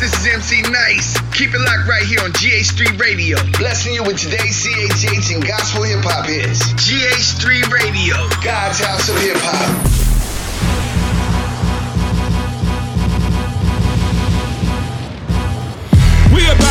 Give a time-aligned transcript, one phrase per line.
[0.00, 1.18] This is MC Nice.
[1.32, 3.36] Keep it locked right here on GH3 Radio.
[3.58, 6.72] Blessing you with today's CHH and gospel hip hop hits.
[6.74, 8.14] GH3 Radio,
[8.44, 9.97] God's House of Hip Hop.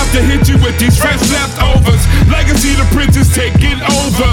[0.07, 2.01] About to hit you with these fresh leftovers.
[2.29, 4.29] Legacy the Prince is taking over.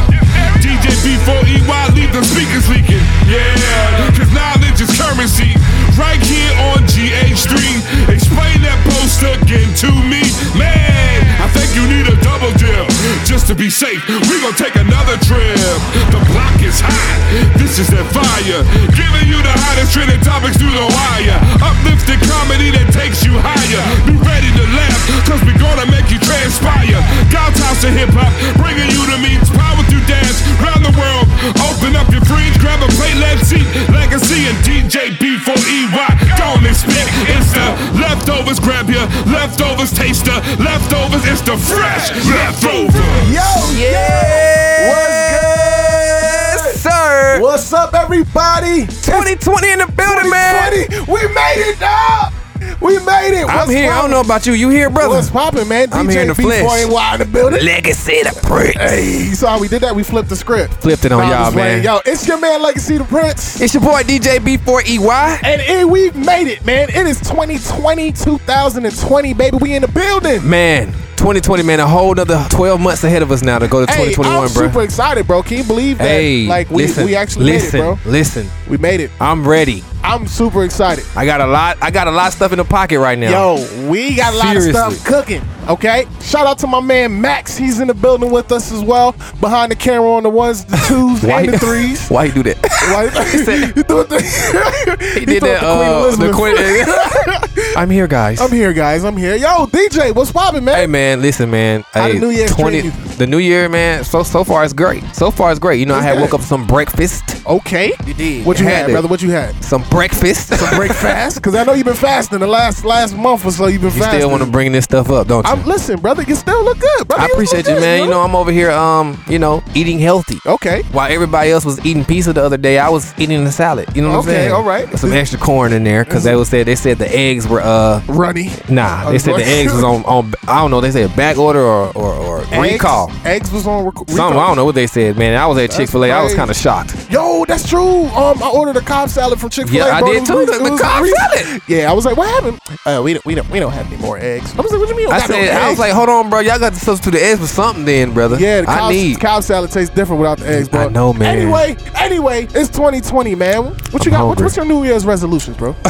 [0.63, 3.03] DJ B4EY leave the speakers leaking.
[3.27, 5.55] Yeah, cause knowledge is currency.
[5.99, 8.13] Right here on GH3.
[8.13, 10.23] Explain that post again to me.
[10.59, 12.94] Man, I think you need a double dip.
[13.29, 15.61] Just to be safe, we gon' take another trip.
[16.09, 17.21] The block is hot.
[17.61, 18.61] This is that fire.
[18.97, 21.39] Giving you the hottest trending topics through the wire.
[21.61, 23.83] Uplifting comedy that takes you higher.
[24.09, 26.97] Be ready to laugh, cause we gonna make you transpire.
[27.29, 29.53] God's House of Hip Hop, bringing you the means.
[29.53, 31.29] Power through dance, round the world.
[31.69, 33.69] Open up your fridge, grab a plate, let's eat.
[33.93, 36.13] Legacy and DJ B4EY.
[36.41, 37.69] Don't expect it's the
[38.01, 38.61] leftovers.
[38.61, 40.41] Grab your leftovers, taster.
[40.57, 42.94] Leftovers, it's the fresh leftovers.
[42.95, 43.41] Yo,
[43.77, 44.89] Yeah.
[44.89, 46.81] What's good?
[46.81, 47.39] sir?
[47.41, 48.87] What's up, everybody?
[48.87, 50.73] 2020 in the building, man.
[50.73, 51.13] 2020.
[51.13, 52.33] We made it, dog.
[52.81, 53.47] We made it.
[53.49, 53.91] I'm What's here.
[53.91, 54.53] I don't know about you.
[54.53, 55.17] You here, brother?
[55.17, 55.89] What's popping, man?
[55.93, 56.63] I'm here in the flesh.
[56.63, 57.65] B4AY in the building.
[57.65, 58.77] Legacy the Prince.
[58.77, 59.95] Hey, you saw how we did that?
[59.95, 60.75] We flipped the script.
[60.75, 61.83] Flipped it on Found y'all, man.
[61.83, 63.61] Yo, it's your man, Legacy the Prince.
[63.61, 65.41] It's your boy DJ B4EY.
[65.45, 66.89] And it, we've made it, man.
[66.91, 69.57] It is 2020, 2020, baby.
[69.61, 70.47] We in the building.
[70.49, 70.93] Man,
[71.25, 74.13] 2020, man, a whole other 12 months ahead of us now to go to Hey,
[74.13, 74.67] 2021, I'm bro.
[74.67, 75.43] super excited, bro.
[75.43, 76.05] Can you believe that?
[76.07, 78.13] Hey, like we, listen, we actually listen, made it, bro.
[78.13, 78.47] listen.
[78.75, 79.13] We made it.
[79.21, 79.85] I'm ready.
[80.03, 81.05] I'm super excited.
[81.15, 81.79] I got a lot.
[81.81, 83.55] I got a lot of stuff in the pocket right now.
[83.55, 84.71] Yo, we got a lot Seriously.
[84.71, 85.43] of stuff cooking.
[85.69, 87.57] Okay, shout out to my man Max.
[87.57, 89.13] He's in the building with us as well.
[89.41, 91.43] Behind the camera on the ones, the twos, why?
[91.43, 92.09] and the threes.
[92.11, 92.59] Why you do that?
[92.91, 93.05] Why?
[93.05, 95.63] you doing the, He did that.
[95.63, 97.75] Uh, the Queen.
[97.77, 98.41] I'm here, guys.
[98.41, 99.05] I'm here, guys.
[99.05, 99.37] I'm here.
[99.37, 100.75] Yo, DJ, what's poppin', man?
[100.77, 101.85] Hey man, listen man.
[101.93, 102.93] How hey, the New Year's treating you?
[103.19, 104.05] The New Year man.
[104.05, 105.03] So so far it's great.
[105.15, 105.81] So far it's great.
[105.81, 107.23] You know, I had woke up some breakfast.
[107.47, 107.93] Okay.
[108.07, 108.47] You did.
[108.47, 109.09] What you had, had brother?
[109.09, 109.63] What you had?
[109.65, 110.49] Some breakfast.
[110.49, 111.35] Some breakfast.
[111.45, 113.67] Because I know you've been fasting the last last month or so.
[113.67, 113.99] You've been fasting.
[113.99, 114.21] you fasting.
[114.21, 115.53] still want to bring this stuff up, don't you?
[115.53, 116.23] I'm listen, brother.
[116.23, 117.23] You still look good, brother.
[117.23, 118.05] I appreciate you, man.
[118.05, 120.39] You know, I'm over here, um, you know, eating healthy.
[120.47, 120.83] Okay.
[120.93, 123.95] While everybody else was eating pizza the other day, I was eating the salad.
[123.95, 124.53] You know what Okay, I'm saying?
[124.53, 124.99] Okay, all right.
[124.99, 128.01] Some extra corn in there because they was said they said the eggs were uh
[128.07, 128.51] Runny.
[128.69, 131.61] nah they said the eggs was on on I don't know they said back order
[131.61, 133.04] or or, or recall.
[133.11, 135.37] Eggs, eggs was on rec- Something I don't know what they said, man.
[135.39, 136.11] I was at Chick Fil A.
[136.11, 137.11] I was kind of shocked.
[137.11, 138.05] Yo, that's true.
[138.07, 139.87] Um, I ordered a Cobb salad from Chick Fil A.
[139.89, 141.63] Yeah, I did too, the- the Cobb salad.
[141.69, 142.59] Yeah, I was like, what happened?
[142.87, 144.53] Uh, we don't, we don't, we don't have any more eggs.
[144.59, 145.13] I was like, what do you mean?
[145.13, 146.41] I got no said, I was like, hold on, bro.
[146.41, 148.37] Y'all got to substitute the eggs for something, then, brother.
[148.39, 149.21] yeah, the I need.
[149.21, 150.81] Cobb salad tastes different without the eggs, bro.
[150.81, 151.37] I know, man.
[151.39, 153.65] Anyway, anyway, it's 2020, man.
[153.65, 154.27] What you I'm got?
[154.27, 155.75] What, what's your New Year's resolutions, bro?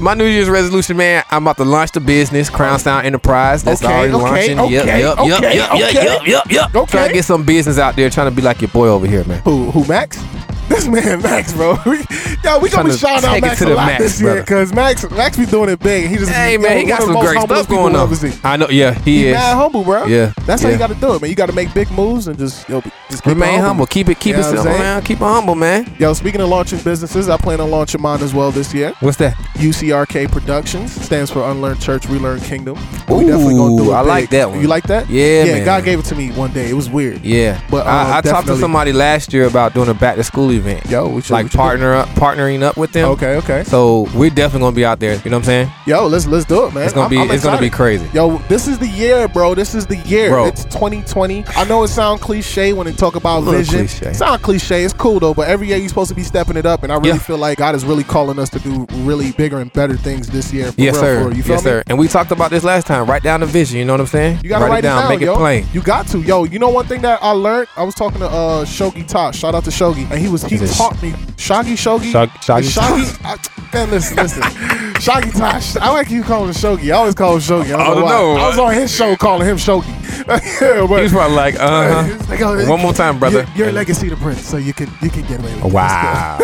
[0.00, 1.24] My New Year's resolution, man.
[1.30, 3.62] I'm about to launch the business, Crown Sound Enterprise.
[3.62, 4.72] That's Okay, already okay, launching.
[4.72, 5.92] yep, okay, yep, okay, yep, yep, okay.
[5.94, 6.74] yep, yep, yep, yep.
[6.74, 6.90] Okay.
[6.90, 8.10] Trying to get some business out there.
[8.10, 9.40] Trying to be like your boy over here, man.
[9.42, 9.70] Who?
[9.70, 9.84] Who?
[9.86, 10.18] Max?
[10.68, 11.76] This man, Max, bro.
[11.86, 12.04] We-
[12.42, 15.08] Yo, we gonna be shouting out Max to a lot max, this year because Max,
[15.10, 16.10] Max be doing it big.
[16.10, 18.00] He just, Hey, yo, man, he got some great stuff going on.
[18.00, 18.38] I've ever seen.
[18.44, 18.68] I know.
[18.68, 19.34] Yeah, he He is.
[19.34, 20.04] mad humble, bro.
[20.06, 21.30] Yeah, that's how you got to do it, man.
[21.30, 23.86] You got to make big moves and just yo, just keep Remain humble.
[23.86, 24.20] Keep it.
[24.20, 25.02] Keep You it simple, man.
[25.02, 25.90] Keep it humble, man.
[25.98, 28.92] Yo, speaking of launching businesses, I plan on launching mine as well this year.
[29.00, 29.34] What's that?
[29.54, 32.74] UCRK Productions stands for Unlearned Church, Relearn Kingdom.
[33.08, 33.94] we definitely gonna do Ooh, it.
[33.94, 34.08] I big.
[34.08, 34.60] like that one.
[34.60, 35.08] You like that?
[35.08, 35.52] Yeah, yeah.
[35.54, 35.64] man.
[35.64, 36.68] God gave it to me one day.
[36.68, 37.22] It was weird.
[37.24, 40.24] Yeah, But, uh, I, I talked to somebody last year about doing a back to
[40.24, 40.84] school event.
[40.90, 43.08] Yo, what you- like what you partner up, partnering up with them.
[43.10, 43.64] Okay, okay.
[43.64, 45.14] So we're definitely gonna be out there.
[45.24, 45.70] You know what I'm saying?
[45.86, 46.84] Yo, let's let's do it, man.
[46.84, 48.06] It's gonna I'm- be I'm it's gonna be crazy.
[48.12, 49.54] Yo, this is the year, bro.
[49.54, 50.30] This is the year.
[50.30, 50.46] Bro.
[50.46, 51.44] It's 2020.
[51.56, 53.86] I know it sounds cliche when they talk about vision.
[53.86, 54.12] cliche.
[54.12, 54.84] Sound cliche.
[54.84, 56.96] It's cool though, but every year you're supposed to be stepping it up, and I
[56.96, 57.18] really Yeah.
[57.18, 60.52] feel like God is really calling us to do really bigger and better things this
[60.52, 60.72] year.
[60.72, 61.22] For Yes, real, sir.
[61.30, 61.34] For.
[61.34, 61.70] You feel yes, me?
[61.70, 61.82] sir.
[61.88, 63.06] And we talked about this last time.
[63.06, 63.78] Write down the vision.
[63.78, 64.38] You know what I'm saying?
[64.42, 65.08] You gotta write, it down.
[65.08, 65.34] Make yo.
[65.34, 65.66] it plain.
[65.72, 66.44] You got to, yo.
[66.44, 67.68] You know one thing that I learned?
[67.76, 69.38] I was talking to uh Shogi Tosh.
[69.38, 72.28] Shout out to Shogi, and he was he Is it taught me Shogi Shogi Shog-
[72.30, 73.20] Shoggy Shogi.
[73.24, 74.42] I, man, listen, listen.
[74.42, 75.76] Shogi Tosh.
[75.76, 76.88] I like you calling him Shogi.
[76.88, 77.66] I always call him Shogi.
[77.66, 78.36] I don't, I don't know, know.
[78.40, 79.86] I was on his show calling him Shogi.
[80.26, 82.24] yeah, but He was probably like, uh huh.
[82.28, 83.46] like, oh, One more time, brother.
[83.54, 85.72] You're, you're legacy to Prince, so you can you can get away with it.
[85.72, 86.38] Wow.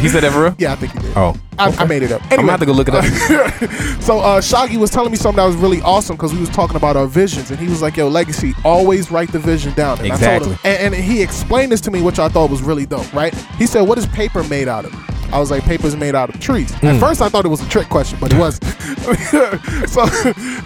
[0.00, 0.54] He said that for real?
[0.58, 1.12] yeah, I think he did.
[1.16, 1.34] Oh.
[1.58, 2.20] I, I made it up.
[2.24, 4.02] I'm Anyway, gonna have to go look it up.
[4.02, 6.76] so uh, Shaggy was telling me something that was really awesome because we was talking
[6.76, 10.12] about our visions, and he was like, "Yo, legacy, always write the vision down." And
[10.12, 10.50] I told Exactly.
[10.52, 13.10] him, and, and he explained this to me, which I thought was really dope.
[13.14, 13.32] Right?
[13.58, 16.40] He said, "What is paper made out of?" I was like, paper's made out of
[16.40, 16.72] trees.
[16.76, 16.86] Hmm.
[16.86, 18.64] At first, I thought it was a trick question, but it wasn't.
[19.88, 20.06] so,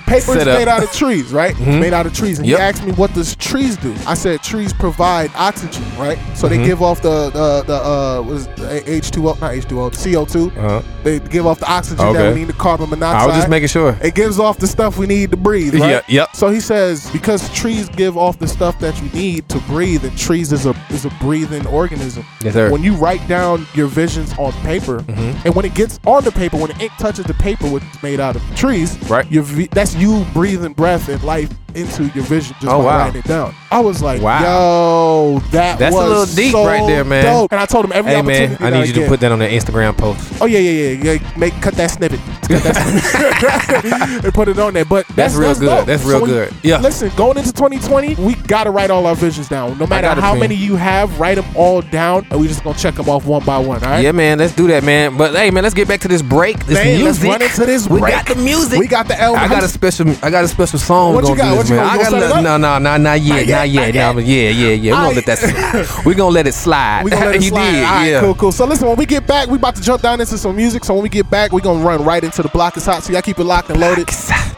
[0.07, 0.41] paper's.
[0.41, 0.45] Mm-hmm.
[0.59, 1.59] made out of trees, right?
[1.61, 2.39] Made out of trees.
[2.39, 2.59] And Yep.
[2.59, 3.95] he asked me, what does trees do?
[4.07, 6.19] I said, trees provide oxygen, right?
[6.37, 6.61] So Mm-hmm.
[6.63, 10.57] they give off the the, the uh, it, H2O, not H2O, CO2.
[10.57, 10.83] Uh-huh.
[11.05, 13.23] They give off the oxygen that we need, the carbon monoxide.
[13.23, 13.97] I was just making sure.
[14.03, 15.91] It gives off the stuff we need to breathe, right?
[15.91, 16.35] Yeah, yep.
[16.37, 20.17] So he says because trees give off the stuff that you need to breathe, and
[20.19, 22.25] trees is a is a breathing organism.
[22.43, 22.65] Yes, sir.
[22.65, 22.73] Mm-hmm.
[22.73, 25.47] When you write down your visions on paper, mm-hmm.
[25.47, 28.03] and when it gets on the paper, when the ink touches the paper, which is
[28.03, 29.27] made out of trees, Right.
[29.71, 32.99] That's you breathing breath and life into your vision just Oh, by wow.
[32.99, 33.55] writing it down.
[33.71, 34.43] I was like, Wow.
[34.43, 37.25] yo, that That's a little deep so right there, man.
[37.25, 37.53] dope.
[37.53, 39.09] And I told him every Hey man, I need you to get.
[39.09, 40.21] put that on the Instagram post.
[40.41, 41.33] Oh yeah, yeah, yeah, yeah.
[41.39, 42.19] Make cut that snippet.
[42.43, 42.77] Cut that
[43.83, 44.25] snippet.
[44.25, 44.85] and put it on there.
[44.85, 45.67] But that's, That's real good.
[45.77, 45.87] dope.
[45.87, 46.55] That's real when- good.
[46.63, 46.79] Yeah.
[46.81, 49.79] Listen, going into 2020, we gotta write all our visions down.
[49.79, 50.41] No matter how man.
[50.41, 53.45] many you have, write them all down, and we just gonna check them off one
[53.45, 53.83] by one.
[53.85, 54.01] All right.
[54.05, 55.17] Yeah, man, let's do that, man.
[55.17, 56.65] But hey, man, let's get back to this break.
[56.67, 58.03] This Man, let's run into this Break.
[58.05, 58.79] We got the music.
[58.79, 59.41] We got the album.
[59.43, 60.09] I got a special.
[60.23, 61.15] I got a special song.
[61.15, 61.57] What we you got?
[61.65, 61.87] Do What man.
[61.87, 63.81] I got gonna set it no, no, no, not not yet, yet, not yet.
[63.81, 64.15] not yet.
[64.15, 64.91] No, yeah, yeah, yeah.
[64.91, 66.05] We gonna let that slide.
[66.07, 67.05] We gonna let it slide.
[67.05, 67.71] We gonna let it you slide.
[67.71, 68.21] did, All right, yeah.
[68.21, 68.53] cool, cool.
[68.53, 70.85] So listen, when we get back, we about to jump down into some music.
[70.85, 73.03] So when we get back, we gonna run right into the block is hot.
[73.03, 74.09] So y'all keep it locked and loaded.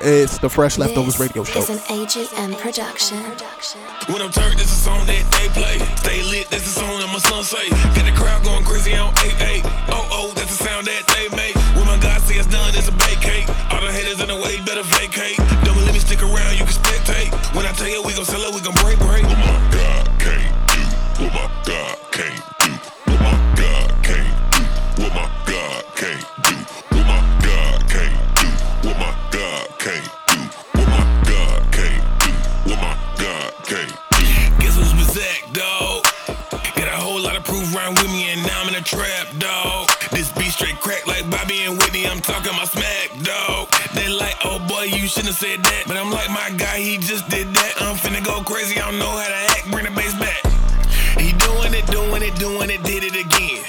[0.04, 1.60] It's the Fresh Leftovers Radio Show.
[1.60, 3.18] It's an AGM production.
[4.12, 5.78] When I'm turned, this is a song that they play.
[5.96, 7.68] Stay lit, that's the song that my son say.
[7.94, 9.14] Get the crowd going crazy on
[45.32, 45.84] have said that.
[45.86, 47.72] But I'm like, my guy, he just did that.
[47.80, 48.76] I'm finna go crazy.
[48.76, 49.70] I don't know how to act.
[49.70, 50.44] Bring the bass back.
[51.16, 53.64] He doing it, doing it, doing it, did it again.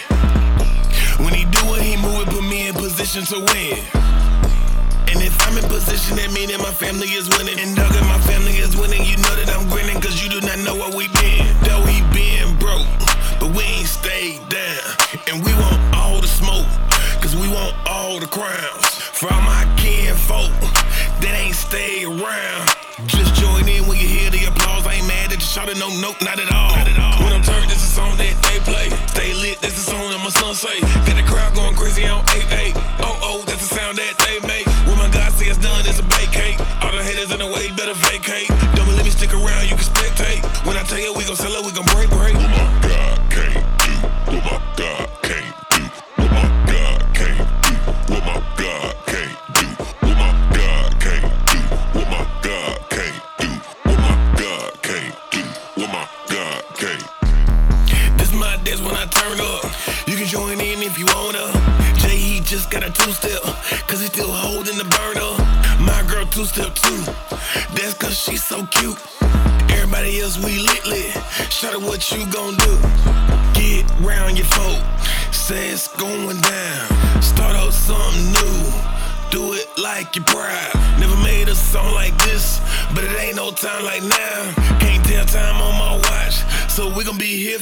[1.24, 3.80] When he do it, he move it, put me in position to win.
[5.08, 7.60] And if I'm in position, that mean that my family is winning.
[7.60, 10.42] And dog, if my family is winning, you know that I'm grinning, cause you do
[10.44, 11.48] not know what we been.
[11.64, 12.90] Though we been broke,
[13.40, 14.84] but we ain't stayed down.
[15.32, 16.68] And we want all the smoke,
[17.22, 19.00] cause we want all the crowns.
[19.16, 20.52] For all my kin folk
[21.74, 22.70] stay around.
[23.10, 24.86] Just join in when you hear the applause.
[24.86, 26.70] I ain't mad at you, shout it, no, nope, not at all.
[26.78, 27.18] Not at all.
[27.26, 28.94] When I'm turned, this is a song that they play.
[29.10, 30.78] Stay lit, that's the song that my son say.
[31.10, 32.78] Got the crowd going crazy on 8 8.
[33.02, 34.70] Oh, oh, that's the sound that they make.
[34.86, 36.23] When my God say it's done, it's a vacate.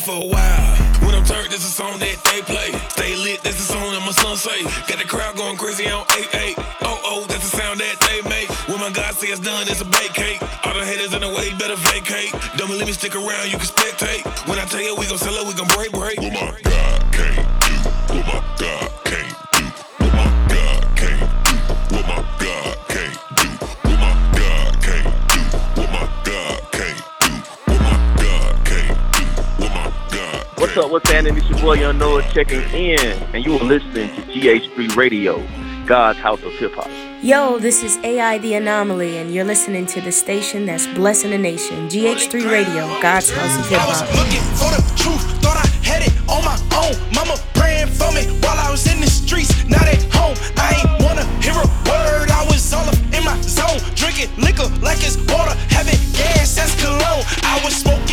[0.02, 0.76] For a while.
[1.06, 2.74] When I'm turned, this is a song that they play.
[2.90, 4.64] Stay lit, that's the song that my son say.
[4.90, 6.58] Got the crowd going crazy on 8 8.
[6.82, 8.50] Oh, oh, that's the sound that they make.
[8.66, 10.42] When my God say it's done, it's a bake cake.
[10.66, 12.34] All the haters in the way, better vacate.
[12.58, 14.26] Don't let me stick around, you can spectate.
[30.92, 31.12] What's up?
[31.12, 31.38] What's happening?
[31.38, 33.00] It's your boy Young Noah checking in,
[33.34, 35.42] and you are listening to GH3 Radio,
[35.86, 36.90] God's House of Hip Hop.
[37.24, 41.38] Yo, this is AI The Anomaly, and you're listening to the station that's blessing the
[41.38, 41.88] nation.
[41.88, 44.10] GH3 Radio, God's House of Hip I was Hop.
[44.20, 46.92] looking for the truth, thought I had it on my own.
[47.16, 50.36] Mama praying for me while I was in the streets, not at home.
[50.58, 52.32] I ain't wanna hear a word.
[52.32, 56.76] I was all up in my zone, drinking liquor like it's water, having gas as
[56.84, 57.24] cologne.
[57.48, 58.11] I was smoking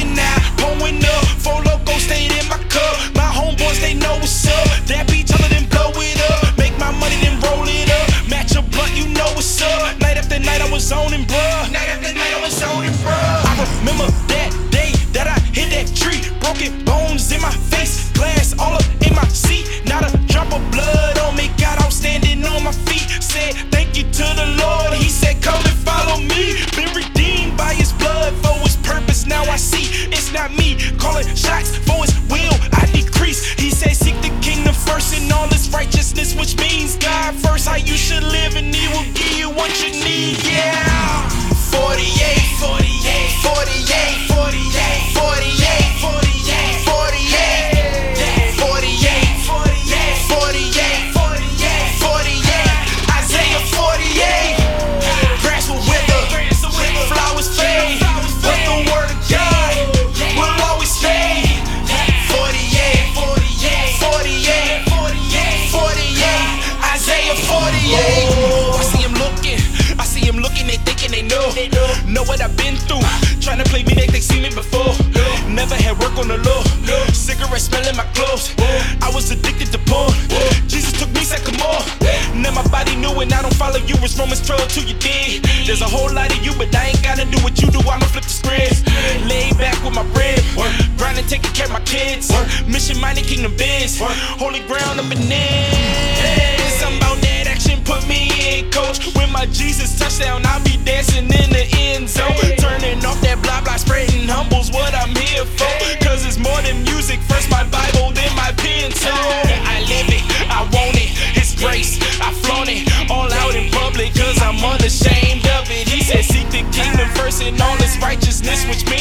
[118.40, 118.97] righteousness, which means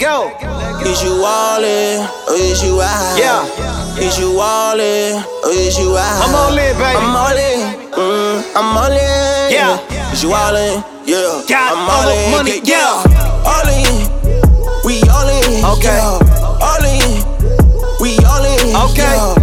[0.00, 0.32] go.
[0.80, 3.18] Is you all in or is you out?
[3.20, 3.44] Yeah.
[4.00, 6.24] Is you all in or is you out?
[6.24, 6.96] I'm all in, baby.
[6.96, 7.60] I'm all in.
[7.92, 9.52] Mm, I'm all in.
[9.52, 10.12] Yeah.
[10.12, 10.82] Is you all in?
[11.04, 11.44] Yeah.
[11.46, 12.30] Got I'm all in.
[12.32, 13.04] money, yeah.
[13.44, 14.08] All in.
[14.88, 15.64] We all in.
[15.76, 16.00] Okay.
[16.00, 16.64] Yeah.
[16.64, 17.20] All in.
[18.00, 18.74] We all in.
[18.90, 19.04] Okay.
[19.04, 19.39] Yeah.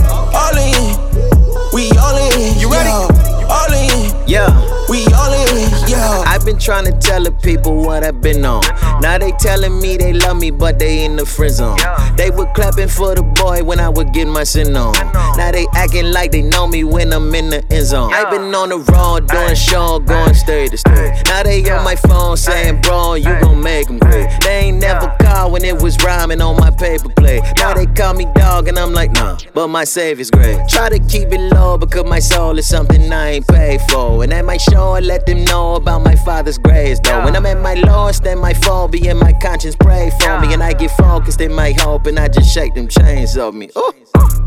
[6.47, 8.63] Been trying to tell the people what I've been on.
[9.01, 11.77] Now they telling me they love me, but they in the friend zone.
[12.15, 14.93] They were clapping for the boy when I would get my sin on.
[15.35, 18.13] Now they acting like they know me when I'm in the end zone.
[18.13, 21.21] i been on the road doing show, going state to state.
[21.25, 24.29] Now they on my phone saying, bro, you gon' make them great.
[24.41, 27.43] They ain't never called when it was rhyming on my paper plate.
[27.57, 30.57] Now they call me dog and I'm like, nah, but my savior's great.
[30.69, 34.23] Try to keep it low because my soul is something I ain't paid for.
[34.23, 37.23] And at my show, I let them know about my father's grace, though.
[37.25, 40.53] When I'm at my lowest, then my phone be in my conscience pray for me.
[40.53, 43.69] And I get focused in my hope and I just shake them chains off me.
[43.75, 43.91] Ooh.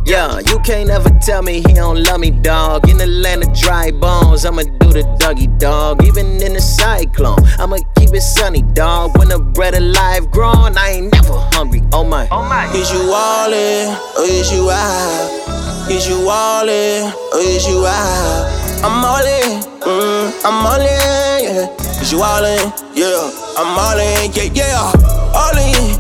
[0.07, 2.89] Yeah, you can't ever tell me he don't love me, dog.
[2.89, 6.05] In the land of dry bones, I'ma do the Dougie, dog.
[6.05, 9.19] Even in the cyclone, I'ma keep it sunny, dog.
[9.19, 11.83] When the bread of life grown, I ain't never hungry.
[11.93, 12.29] Oh my.
[12.31, 12.71] Oh my.
[12.73, 15.91] Is you all in or is you out?
[15.91, 18.70] Is you all in or is you out?
[18.83, 21.67] I'm all in, mm, I'm all in, yeah.
[21.99, 23.31] Cause you all in, yeah.
[23.59, 24.93] I'm all in, yeah, yeah.
[25.35, 25.99] All in,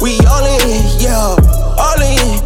[0.00, 1.36] we all in, yeah.
[1.78, 2.37] All in.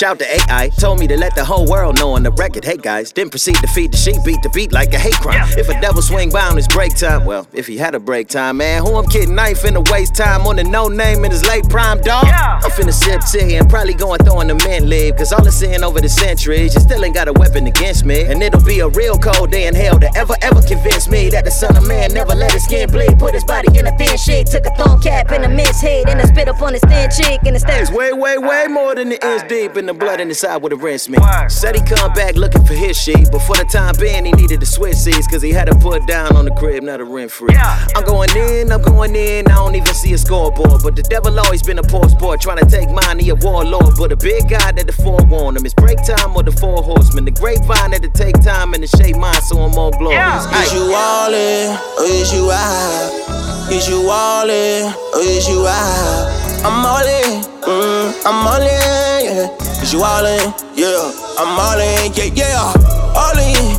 [0.00, 0.70] Out to AI.
[0.78, 2.64] Told me to let the whole world know on the record.
[2.64, 5.46] Hey guys, then proceed to feed the sheep, beat the beat like a hate crime.
[5.58, 8.28] If a devil swing by on his break time, well, if he had a break
[8.28, 9.38] time, man, who I'm kidding?
[9.38, 12.24] I ain't finna waste time on the no name in his late prime, dog.
[12.24, 15.16] I'm finna sip tea and probably going throwing the men leave.
[15.16, 18.22] Cause all the sin over the centuries, you still ain't got a weapon against me.
[18.22, 21.44] And it'll be a real cold day in hell to ever, ever convince me that
[21.44, 23.18] the son of man never let his skin bleed.
[23.18, 26.08] Put his body in a thin sheet, took a thorn cap in a men's head,
[26.08, 27.82] and a spit up on his thin cheek, and instead.
[27.82, 30.56] It's way, way, way more than the inch deep, and the blood in his eye
[30.56, 31.18] would have rinsed me.
[31.48, 34.60] Said he come back looking for his sheet, but for the time being, he needed
[34.60, 37.32] to switch seats, cause he had to put down on the crib, not a rent
[37.32, 37.54] free.
[37.96, 41.38] I'm going in, I'm going in, I don't even see a scoreboard, but the devil
[41.38, 44.48] always been a poor sport, trying to take mine, he a warlord, but a big
[44.48, 45.66] guy that the forewarn him.
[45.66, 48.96] It's break time or the four horsemen, the grapevine that to take time and to
[48.96, 50.44] shape mine so I'm more glorious.
[50.46, 53.51] Is you all in, or is you out?
[53.70, 56.28] Is you all in, or is you out?
[56.64, 59.82] I'm all in, mm, I'm all in, yeah.
[59.82, 61.12] Is you all in, yeah.
[61.38, 62.72] I'm all in, yeah, yeah.
[63.16, 63.78] All in,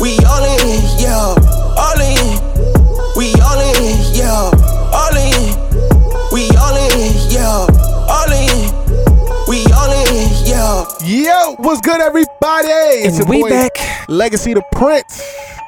[0.00, 1.34] we all in, yeah.
[1.76, 2.38] All in,
[3.16, 4.50] we all in, yeah.
[4.94, 5.27] All in,
[11.04, 12.68] Yo, what's good, everybody?
[12.68, 14.08] It's And your we boy, back.
[14.08, 15.22] Legacy the Prince.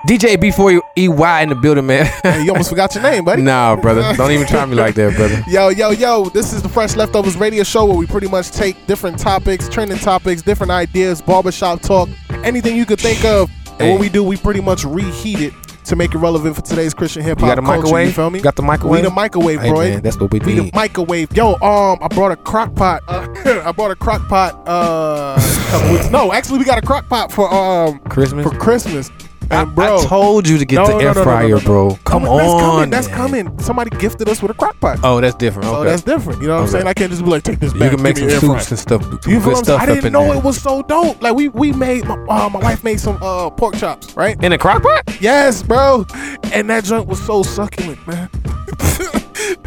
[0.09, 2.07] DJ B4 EY in the building, man.
[2.23, 3.43] Hey, you almost forgot your name, buddy.
[3.43, 4.13] nah, brother.
[4.17, 5.45] Don't even try me like that, brother.
[5.47, 8.87] Yo, yo, yo, this is the Fresh Leftovers radio show where we pretty much take
[8.87, 12.09] different topics, trending topics, different ideas, barbershop talk,
[12.43, 13.51] anything you could think of.
[13.73, 13.91] And Hey.
[13.93, 15.53] what we do, we pretty much reheat it
[15.91, 17.77] to make it relevant for today's Christian hip You hop got a culture.
[17.79, 18.15] You microwave?
[18.15, 18.41] feel me?
[18.41, 19.03] Got the microwave?
[19.03, 19.81] We the microwave, Hey, bro.
[19.81, 21.37] man, that's what we We the microwave.
[21.37, 23.03] Yo, um, I brought a crock pot.
[23.07, 23.27] Uh,
[23.67, 24.55] I brought a crock pot.
[24.67, 28.47] Uh, a couple weeks- no, actually, we got a crock pot for um Christmas?
[28.47, 29.11] for Christmas.
[29.51, 31.99] I, And bro, I told you to get No, the no, air no, fryer, bro.
[32.05, 32.61] Come that's on.
[32.61, 32.91] coming.
[32.91, 33.59] That's coming.
[33.59, 34.99] Somebody gifted us with a crock pot.
[35.03, 35.65] Oh, that's different.
[35.67, 35.91] So Okay.
[35.91, 36.41] that's different.
[36.43, 36.87] You know what I'm saying?
[36.87, 39.03] I can't just be like, take this you can make some me soups and stuff.
[39.27, 39.81] You feel what I'm saying?
[39.81, 40.37] I didn't know there.
[40.37, 41.21] it was so dope.
[41.23, 44.43] Like we we made my, uh, my wife made some uh, pork chops, right?
[44.43, 45.03] in a crock pot.
[45.21, 46.07] Yes, bro.
[46.53, 48.29] And that joint was so succulent, man.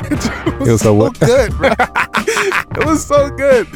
[0.06, 1.19] It was so what?
[1.19, 1.69] good, bro.
[2.77, 3.67] it was so good.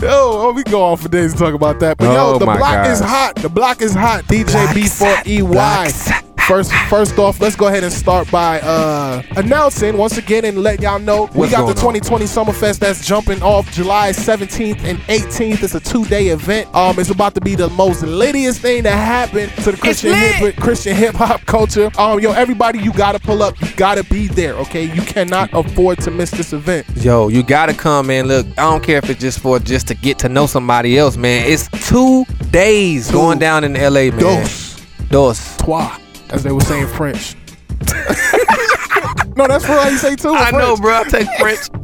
[0.00, 1.98] Yo, oh, we go on for days to talk about that.
[1.98, 3.36] But yo, Oh, the my block is hot.
[3.36, 4.24] The block is hot.
[4.24, 6.31] DJ B4EY.
[6.46, 10.58] Block's First, first off, let's go ahead and start by uh, announcing once again and
[10.58, 12.02] letting y'all know we What's got the going on?
[12.02, 15.62] 2020 Summerfest that's jumping off July 17th and 18th.
[15.62, 16.74] It's a two-day event.
[16.74, 20.56] Um, it's about to be the most littiest thing that happened to the Christian hip
[20.56, 21.90] Christian hip hop culture.
[21.98, 23.60] Um, yo, everybody, you gotta pull up.
[23.60, 24.54] You gotta be there.
[24.54, 26.86] Okay, you cannot afford to miss this event.
[26.96, 28.26] Yo, you gotta come, man.
[28.26, 31.16] Look, I don't care if it's just for just to get to know somebody else,
[31.16, 31.50] man.
[31.50, 33.14] It's two days Two.
[33.14, 34.18] going down in LA, man.
[34.18, 35.56] Dos, Dos.
[35.58, 35.96] trois,
[36.32, 37.36] as they were saying French.
[39.36, 40.30] no, that's for how you say too.
[40.30, 41.00] in I know, bro.
[41.00, 41.68] I take French.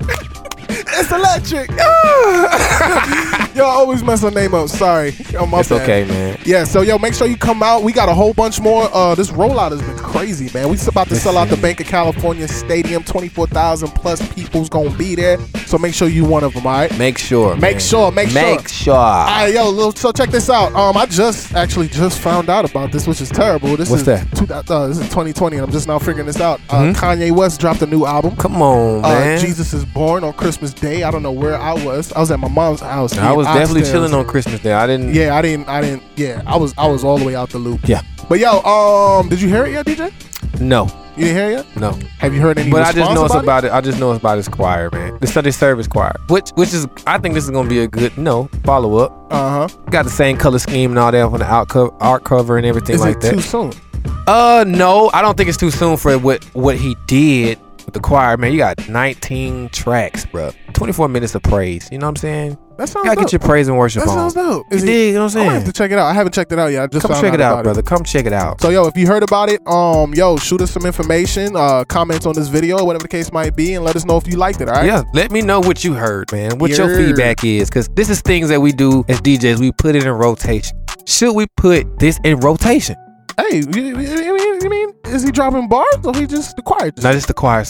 [0.69, 1.71] It's electric.
[3.55, 4.69] yo, I always mess her name up.
[4.69, 5.11] Sorry.
[5.33, 5.83] Yo, my it's bad.
[5.83, 6.39] okay, man.
[6.45, 7.83] Yeah, so yo, make sure you come out.
[7.83, 8.89] We got a whole bunch more.
[8.93, 10.69] Uh, this rollout has been crazy, man.
[10.69, 13.03] We about to sell out the Banc of California Stadium.
[13.05, 15.39] Twenty four thousand plus people's gonna be there.
[15.67, 16.67] So make sure you one of them.
[16.67, 16.97] All right.
[16.99, 17.55] Make sure.
[17.57, 17.81] Make man.
[17.81, 18.43] sure, make sure.
[18.43, 18.95] Make sure.
[18.95, 20.75] All right, yo, little- so check this out.
[20.75, 23.77] Um, I just actually just found out about this, which is terrible.
[23.77, 24.27] This What's is that?
[24.37, 26.61] Two, uh, this is 2020, and I'm just now figuring this out.
[26.71, 28.37] Uh, Kanye West dropped a new album.
[28.37, 29.21] Come on, Uh, Mm-hmm.
[29.21, 29.41] man.
[29.41, 31.03] Jesus is born on Christmas Day.
[31.03, 32.13] I don't know where I was.
[32.13, 33.17] I was at my mom's house.
[33.17, 33.91] I was definitely Oxtails.
[33.93, 34.73] chilling on Christmas Day.
[34.73, 35.15] I didn't.
[35.15, 35.69] Yeah, I didn't.
[35.69, 36.03] I didn't.
[36.17, 36.75] Yeah, I was.
[36.79, 37.81] I was all the way out the loop.
[37.89, 38.03] Yeah.
[38.29, 40.61] But yo, um, did you hear it yet, DJ?
[40.61, 40.87] No.
[41.17, 41.77] You didn't hear it yet?
[41.77, 41.99] No.
[42.19, 42.71] Have you heard any?
[42.71, 43.73] But I just know it's about, about it.
[43.73, 45.17] I just know it's about his choir, man.
[45.21, 48.17] The Sunday service choir, which which is I think this is gonna be a good
[48.19, 49.13] no follow up.
[49.33, 49.77] Uh huh.
[49.91, 52.67] Got the same color scheme and all that on the out cover, art cover and
[52.67, 53.35] everything Is like it that.
[53.35, 53.73] too soon?
[54.27, 58.01] Uh, no, I don't think it's too soon for what what he did with the
[58.01, 58.37] choir.
[58.37, 60.51] Man, you got 19 tracks, bro.
[60.75, 61.89] 24 minutes of praise.
[61.91, 62.59] You know what I'm saying?
[62.77, 63.25] That sounds Gotta dope.
[63.25, 64.31] get your praise and worship That on.
[64.31, 64.67] sounds dope.
[64.71, 65.09] You Is dig?
[65.09, 66.07] You know what I'm I might have to check it out.
[66.09, 66.83] I haven't checked it out yet.
[66.83, 67.81] I just Come check it out, brother.
[67.81, 68.61] Come check it out.
[68.61, 72.27] So yo, if you heard about it, um, yo, shoot us some information, uh, comments
[72.27, 74.61] on this video, whatever the case might be, and let us know if you liked
[74.61, 74.69] it.
[74.69, 74.85] All right?
[74.85, 76.59] Yeah, let me know what you heard, man.
[76.59, 79.59] What your feedback is, because this is things that we do as DJs.
[79.59, 80.79] We put it in rotation.
[81.07, 82.97] Should we put this in rotation?
[83.39, 86.63] Hey, you, you, you mean, you mean is he dropping bars or he just the
[86.63, 86.87] choir?
[86.87, 87.65] Not just the choir.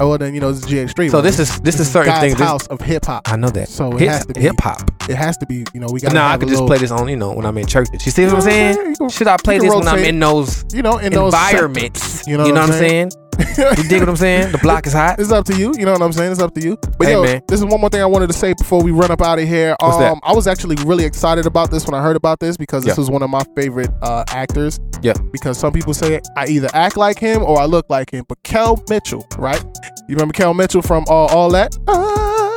[0.00, 1.10] Oh well, then you know it's GH3.
[1.10, 2.38] So this is this is certain God's things.
[2.38, 3.30] This- house of hip hop.
[3.30, 3.68] I know that.
[3.68, 4.90] So it has to be hip hop.
[5.08, 5.64] It has to be.
[5.72, 6.12] You know, we got.
[6.12, 7.88] Now I could just play this on, you know, when I'm in church.
[7.92, 8.96] You see what I'm saying?
[9.10, 12.02] Should I play this when I'm in those you know, in those environments?
[12.02, 13.12] sectors, you know, what I'm saying?
[13.38, 14.52] You dig what I'm saying?
[14.52, 15.18] The block is hot.
[15.18, 15.72] It's up to you.
[15.78, 16.32] You know what I'm saying?
[16.32, 16.76] It's up to you.
[16.98, 17.42] But Hey, yo, man.
[17.48, 19.48] this is one more thing I wanted to say before we run up out of
[19.48, 19.74] here.
[19.80, 20.12] What's that?
[20.12, 22.96] um, I was actually really excited about this when I heard about this because this
[22.98, 23.02] Yeah.
[23.02, 24.78] is one of my favorite uh, actors.
[25.02, 25.14] Yeah.
[25.32, 28.24] Because some people say I either act like him or I look like him.
[28.28, 29.62] But Kel Mitchell, right?
[30.08, 31.76] You remember Kel Mitchell from uh, All That?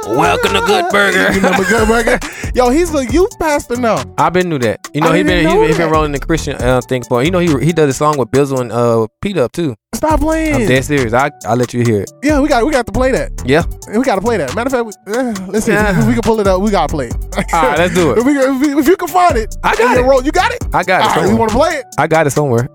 [0.07, 1.31] Welcome to Good Burger.
[1.33, 2.19] You remember Good Burger?
[2.55, 4.01] Yo, he's a youth pastor now.
[4.17, 4.87] I've been knew that.
[4.93, 5.91] You know, I he been didn't he, know he been that.
[5.91, 7.23] rolling the Christian uh, thing for.
[7.23, 9.75] You know, he he does a song with Bizzle and uh Pete up too.
[9.95, 10.53] Stop playing.
[10.55, 11.11] I'm dead serious.
[11.13, 12.11] I I'll let you hear it.
[12.23, 13.31] Yeah, we got we got to play that.
[13.45, 13.63] Yeah.
[13.97, 14.53] We got to play that.
[14.55, 15.99] Matter of fact, we, eh, let's see Yeah.
[15.99, 16.61] if we can pull it up.
[16.61, 17.15] We got to play it.
[17.53, 18.17] All right, let's do it.
[18.19, 20.01] if, we, if, we- if you can find it, I got it.
[20.01, 20.63] roll- you got it.
[20.73, 21.17] I got it.
[21.17, 21.85] All right, you want to play it?
[21.97, 22.69] I got it somewhere.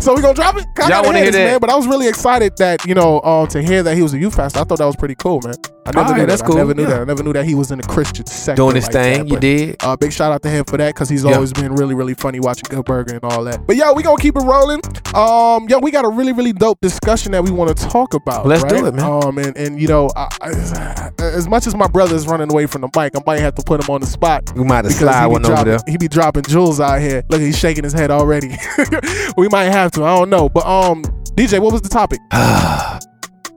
[0.00, 0.66] So we gonna drop it.
[0.78, 1.44] I Y'all wanna hear hear this, that?
[1.52, 1.60] man.
[1.60, 4.18] But I was really excited that you know um, to hear that he was a
[4.18, 4.60] youth pastor.
[4.60, 5.54] I thought that was pretty cool, man.
[5.86, 6.46] I never All right, knew that's that.
[6.46, 6.56] cool.
[6.56, 6.88] I never knew Yeah.
[6.90, 7.00] that.
[7.00, 9.18] I never knew that he was in the Christian sector Doing his like thing.
[9.20, 9.26] that.
[9.28, 9.76] You But, did.
[9.82, 11.34] Uh, big shout out to him for that because he's Yeah.
[11.34, 13.66] always been really, really funny watching Good Burger and all that.
[13.66, 14.80] But yo, we gonna keep it rolling.
[15.14, 18.46] Um, yo, we got a really, really dope discussion that we want to talk about.
[18.46, 19.04] Let's do it, man.
[19.04, 22.66] Um, and and you know, I, I, as much as my brother is running away
[22.66, 24.52] from the mic, I might have to put him on the spot.
[24.54, 25.78] We might have to slide he be one over there.
[25.88, 27.22] He be dropping jewels out here.
[27.30, 28.56] Look, he's shaking his head already.
[29.36, 30.04] we might have to.
[30.04, 30.48] I don't know.
[30.48, 31.02] But um,
[31.34, 32.20] DJ, what was the topic?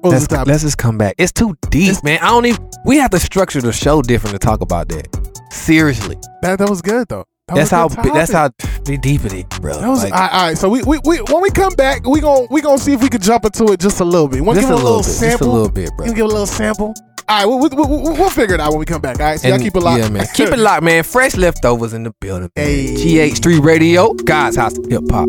[0.04, 1.16] What Let's, let's just come back.
[1.18, 2.20] It's too deep, man.
[2.22, 2.70] I don't even.
[2.84, 5.08] We have to structure the show different to talk about that.
[5.50, 7.24] Seriously, That that was good though.
[7.48, 7.88] That that's how.
[7.88, 8.50] That's how
[8.84, 9.80] deep it is, bro.
[9.80, 10.58] That was Like, all right, all right.
[10.58, 13.08] So we, we, we when we come back, we gon' we gonna see if we
[13.08, 14.42] can jump into it just a little bit.
[14.42, 16.06] Want to Just give a a little little bit, just a little bit, bro.
[16.06, 16.94] You give a little sample.
[17.28, 19.20] All right, we'll, we'll, we'll, we'll figure it out when we come back.
[19.20, 20.02] All right, so y'all keep it locked.
[20.02, 20.26] Yeah, man.
[20.34, 21.04] Keep it locked, man.
[21.04, 22.50] Fresh leftovers in the building.
[22.56, 22.66] man.
[22.66, 22.96] Hey.
[22.96, 25.28] GH3 Radio, God's House of Hip Hop.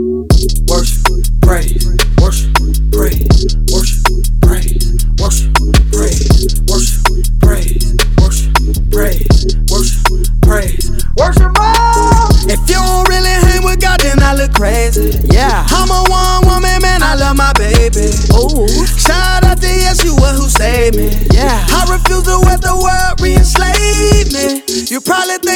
[0.68, 1.02] Worship,
[1.42, 1.86] praise,
[2.20, 2.52] worship,
[2.90, 4.02] praise, worship,
[4.42, 5.33] praise, worship,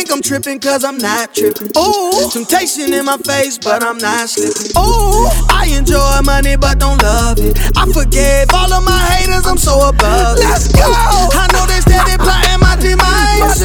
[0.08, 1.68] think I'm tripping, cause I'm not tripping.
[1.76, 4.72] Ooh, temptation in my face, but I'm not slipping.
[4.76, 7.58] Ooh, I enjoy money, but don't love it.
[7.76, 10.38] I forgave all of my haters, I'm so above.
[10.38, 10.88] Let's go.
[10.88, 13.64] I know they steady plotting my demise,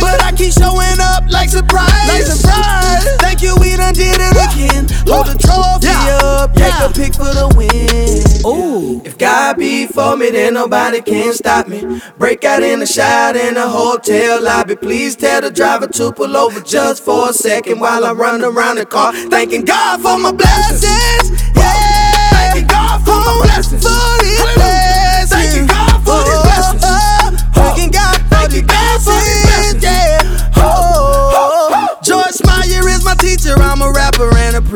[0.00, 2.08] but I keep showing up like surprise.
[2.08, 3.04] Like surprise.
[3.18, 4.86] Thank you, we done did it again.
[5.06, 5.88] Hold the trophy
[6.22, 8.22] up, take a pick for the win.
[8.46, 12.00] Ooh, if God be for me, then nobody can stop me.
[12.18, 14.76] Break out in the shout in the hotel lobby.
[14.76, 18.76] Please tell the driver to pull over just for a second while I run around
[18.76, 21.30] the car, thanking God for my blessings.
[21.56, 23.82] Yeah, thanking God for my blessings.
[23.82, 24.97] For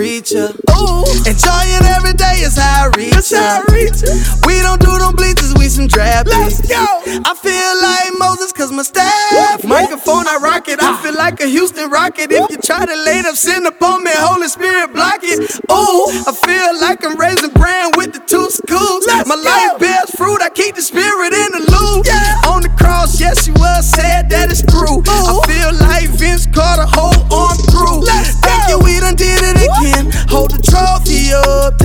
[0.03, 0.53] rapper and a preacher.
[0.71, 3.31] Ooh, enjoying every day is how I reach.
[3.31, 4.03] How I reach
[4.47, 6.85] we don't do them bleachers, we some draft Let's go.
[7.25, 9.65] I feel like Moses, cause my staff.
[9.65, 10.81] Microphone, I rock it.
[10.83, 11.01] I ah.
[11.03, 12.33] feel like a Houston rocket.
[12.33, 15.41] If you try to lay up sin upon me, Holy Spirit block it.
[15.71, 19.07] Ooh, I feel like I'm raising brand with the two schools.
[19.27, 20.43] my life bears fruit.
[20.43, 22.07] I keep the spirit in the loop.
[22.51, 25.03] On the cross, yes, you was said that it's true.
[25.07, 27.22] I feel like Vince Carter, hold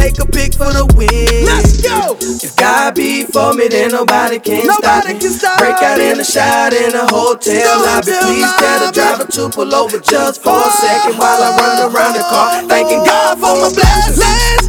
[0.08, 1.44] take a pick for the win.
[1.44, 2.16] Let's go.
[2.20, 5.20] If God be for me, then nobody can stop me.
[5.60, 8.16] Break out in a shout in the hotel lobby.
[8.16, 12.14] Please tell the driver to pull over just for a second while I run around
[12.14, 14.67] the car, thanking God for my blessings.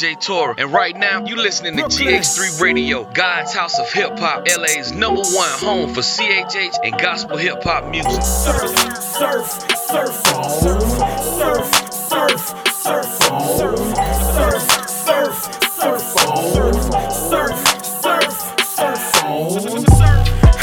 [0.00, 4.48] DJ Torre, and right now you listening to GH3 Radio, God's House of Hip Hop,
[4.48, 8.22] LA's number one home for CHH and gospel hip hop music.
[8.22, 9.46] Surf, surf, surf,
[9.84, 10.24] surf,
[10.56, 13.50] surf, surf, surf, surf.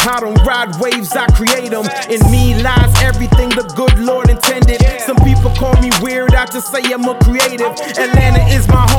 [0.10, 1.86] I don't ride waves, I create them.
[2.10, 4.82] In me lies everything the good Lord intended.
[5.02, 7.70] Some people call me weird, I just say I'm a creative.
[8.02, 8.97] Atlanta is my home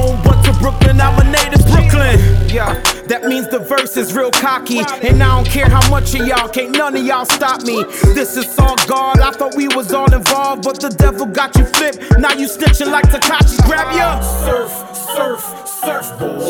[0.68, 1.64] Brooklyn, I'm a native.
[1.66, 4.80] Brooklyn, yeah, that means the verse is real cocky.
[4.80, 7.84] And I don't care how much of y'all, can't none of y'all stop me.
[8.12, 11.64] This is all God, I thought we was all involved, but the devil got you
[11.64, 12.18] flipped.
[12.18, 13.64] Now you snitching like Tekashi.
[13.64, 15.40] Grab your surf, surf,
[15.80, 16.42] surfboard.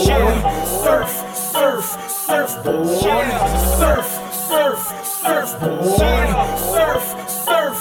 [0.83, 1.85] Surf, surf,
[2.26, 2.88] surfboard.
[3.78, 4.81] Surf surf,
[5.22, 5.98] surfboard.
[6.59, 7.04] Surf,
[7.44, 7.78] surf,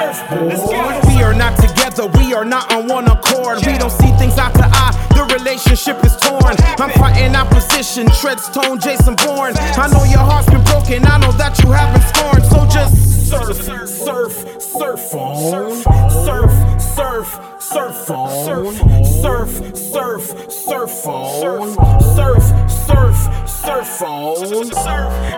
[0.00, 1.04] surfboard.
[1.06, 3.58] We are not together, we are not on one accord.
[3.66, 6.56] We don't see things eye to eye, the relationship is torn.
[6.78, 9.54] I'm fighting opposition, treads tone, Jason Bourne.
[9.56, 12.44] I know your heart's been broken, I know that you have been scorned.
[12.44, 15.76] So just surf, surf, surf on.
[16.10, 17.28] Surf, surf,
[17.60, 18.74] surf on.
[19.04, 21.74] Surf, surf, surf on.
[22.16, 24.72] Surf, surf, surf on.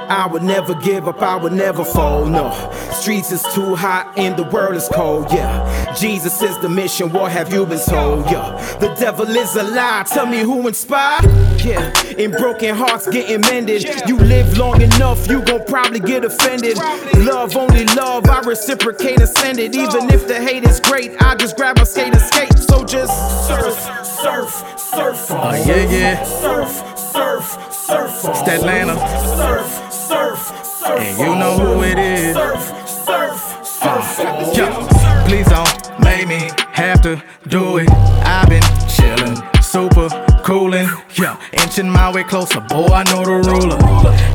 [0.08, 2.30] I would never give up, I would never fold.
[2.30, 2.52] No,
[2.92, 5.26] streets is too hot and the world is cold.
[5.32, 7.10] Yeah, Jesus is the mission.
[7.10, 8.26] What have you been told?
[8.26, 10.04] Yeah, the devil is a lie.
[10.06, 11.24] Tell me who inspired?
[11.64, 13.84] Yeah, in broken hearts getting mended.
[14.06, 16.76] You live long enough, you gon' probably get offended.
[17.16, 19.74] Love only love, I reciprocate and send it.
[19.74, 22.58] Even if the hate is great, I just grab my skate and skate.
[22.58, 23.12] So just
[23.48, 25.26] surf, surf, surf.
[25.30, 26.24] Oh yeah, yeah.
[26.24, 28.24] Surf, surf, surf.
[28.24, 28.96] It's Atlanta.
[29.36, 30.38] Surf, surf,
[30.78, 30.98] surf.
[30.98, 32.34] And you know who it is.
[32.34, 33.51] Surf, surf,
[33.84, 35.24] Uh, yeah.
[35.26, 37.90] Please don't make me have to do it.
[38.24, 40.08] I've been chillin', super
[40.42, 41.40] coolin', yeah.
[41.52, 43.78] Inching my way closer, boy, I know the ruler.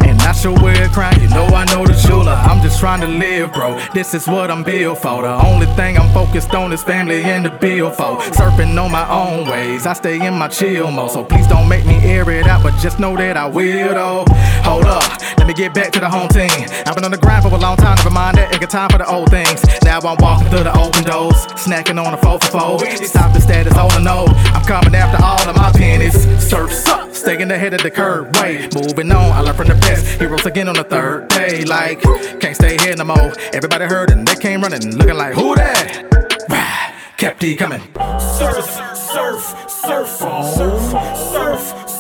[0.08, 2.34] And not sure where it crying, you know I know the jeweler.
[2.34, 3.80] I'm just trying to live, bro.
[3.93, 5.22] This is what I'm built for.
[5.22, 8.17] The only thing I'm focused on is family and the bill for.
[8.38, 11.12] Surfing on my own ways, I stay in my chill mode.
[11.12, 14.26] So please don't make me air it out, but just know that I will, though.
[14.63, 15.04] Hold up,
[15.38, 16.50] let me get back to the home team.
[16.86, 18.52] I've been on the grind for a long time, never mind that.
[18.52, 19.63] Ain't got time for the old things.
[19.84, 23.08] Now I'm walking through the open doors, snacking on a 4 for 4.
[23.08, 24.26] Stop the status, hold a no.
[24.54, 26.48] I'm coming after all of my pennies.
[26.48, 28.30] Surf's up, staying ahead of the curve.
[28.42, 30.20] Wait, moving on, I learned from the best.
[30.20, 31.64] Heroes again on the third day.
[31.66, 32.02] Like,
[32.40, 33.34] can't stay here no more.
[33.54, 36.06] Everybody heard and they came running, looking like, who that?
[36.50, 37.82] Rah, Kept D coming.
[38.38, 40.54] Surf, surf, surf on.
[40.56, 40.82] Surf,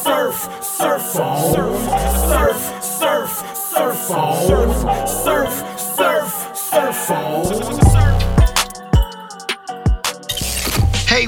[0.03, 1.53] surf, surf on.
[1.53, 5.07] Surf, surf, surf on.
[5.07, 5.53] Surf,
[5.95, 7.56] surf, surf on.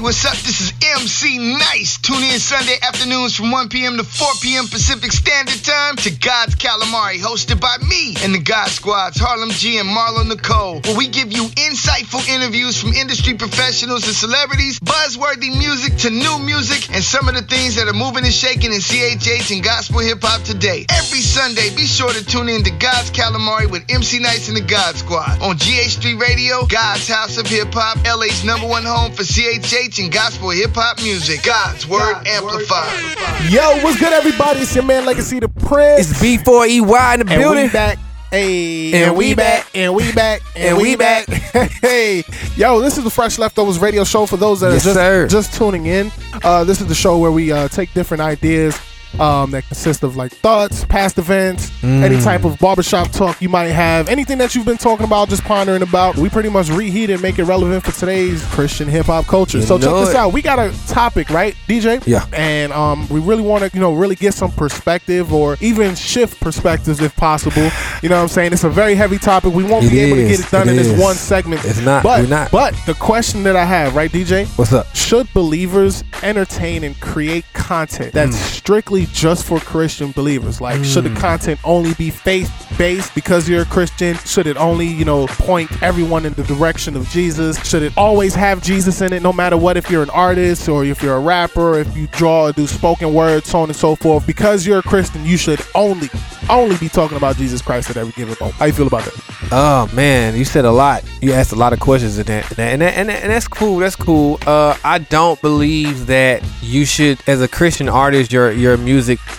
[0.00, 0.32] What's up?
[0.32, 1.98] This is MC Nice.
[2.00, 3.98] Tune in Sunday afternoons from 1 p.m.
[3.98, 4.66] to 4 p.m.
[4.66, 9.76] Pacific Standard Time to God's Calamari, hosted by me and the God Squads, Harlem G
[9.76, 15.52] and Marlon Nicole, where we give you insightful interviews from industry professionals and celebrities, buzzworthy
[15.52, 18.80] music to new music, and some of the things that are moving and shaking in
[18.80, 20.86] CHH and gospel hip hop today.
[20.88, 24.64] Every Sunday, be sure to tune in to God's Calamari with MC Nice and the
[24.64, 29.24] God Squad on GH3 Radio, God's House of Hip Hop, LA's number one home for
[29.24, 31.42] CHH and gospel hip hop music.
[31.42, 33.50] God's Word Amplified.
[33.50, 34.60] Yo, what's good, everybody?
[34.60, 36.10] It's your man Legacy the Prince.
[36.10, 37.64] It's B4EY in the and building.
[37.64, 37.98] we back.
[38.30, 39.66] Hey, And we back.
[39.74, 41.26] and we back, And we back.
[41.82, 42.22] hey,
[42.56, 45.26] yo, this is the Fresh Leftovers radio show for those that Yes, are just, sir.
[45.28, 46.12] just tuning in.
[46.44, 48.76] Uh, this is the show where we uh, take different ideas
[49.18, 52.02] um, that consist of like thoughts, past events, Mm.
[52.02, 55.42] any type of barbershop talk you might have, anything that you've been talking about, just
[55.44, 56.16] pondering about.
[56.16, 59.58] We pretty much reheat it and make it relevant for today's Christian hip hop culture.
[59.58, 60.32] You so check know this out.
[60.34, 62.02] We got a topic, right, DJ?
[62.06, 62.26] Yeah.
[62.34, 66.38] And um, we really want to, you know, really get some perspective or even shift
[66.40, 67.70] perspectives if possible.
[68.02, 68.52] You know what I'm saying?
[68.52, 69.54] It's a very heavy topic.
[69.54, 71.64] We won't It be able to get it done It in this one segment.
[71.64, 72.02] It's not.
[72.02, 72.50] But, We're not.
[72.50, 74.46] but the question that I have, right, DJ?
[74.58, 74.94] What's up?
[74.94, 78.52] Should believers entertain and create content that's Mm.
[78.52, 80.60] strictly just for Christian believers?
[80.60, 84.16] Like, should the content only be faith based because you're a Christian?
[84.18, 87.58] Should it only, you know, point everyone in the direction of Jesus?
[87.68, 89.76] Should it always have Jesus in it, no matter what?
[89.76, 93.14] If you're an artist or if you're a rapper, if you draw or do spoken
[93.14, 94.26] words, so on and so forth.
[94.26, 96.08] Because you're a Christian, you should only,
[96.48, 98.56] only be talking about Jesus Christ at every given moment.
[98.58, 99.48] How you feel about that?
[99.52, 101.02] Oh man, you said a lot.
[101.20, 103.32] You asked a lot of questions in that, and that, and, that, and, that- and
[103.32, 103.78] that's cool.
[103.78, 104.38] That's cool.
[104.46, 108.89] Uh, I don't believe that you should, as a Christian artist, your your music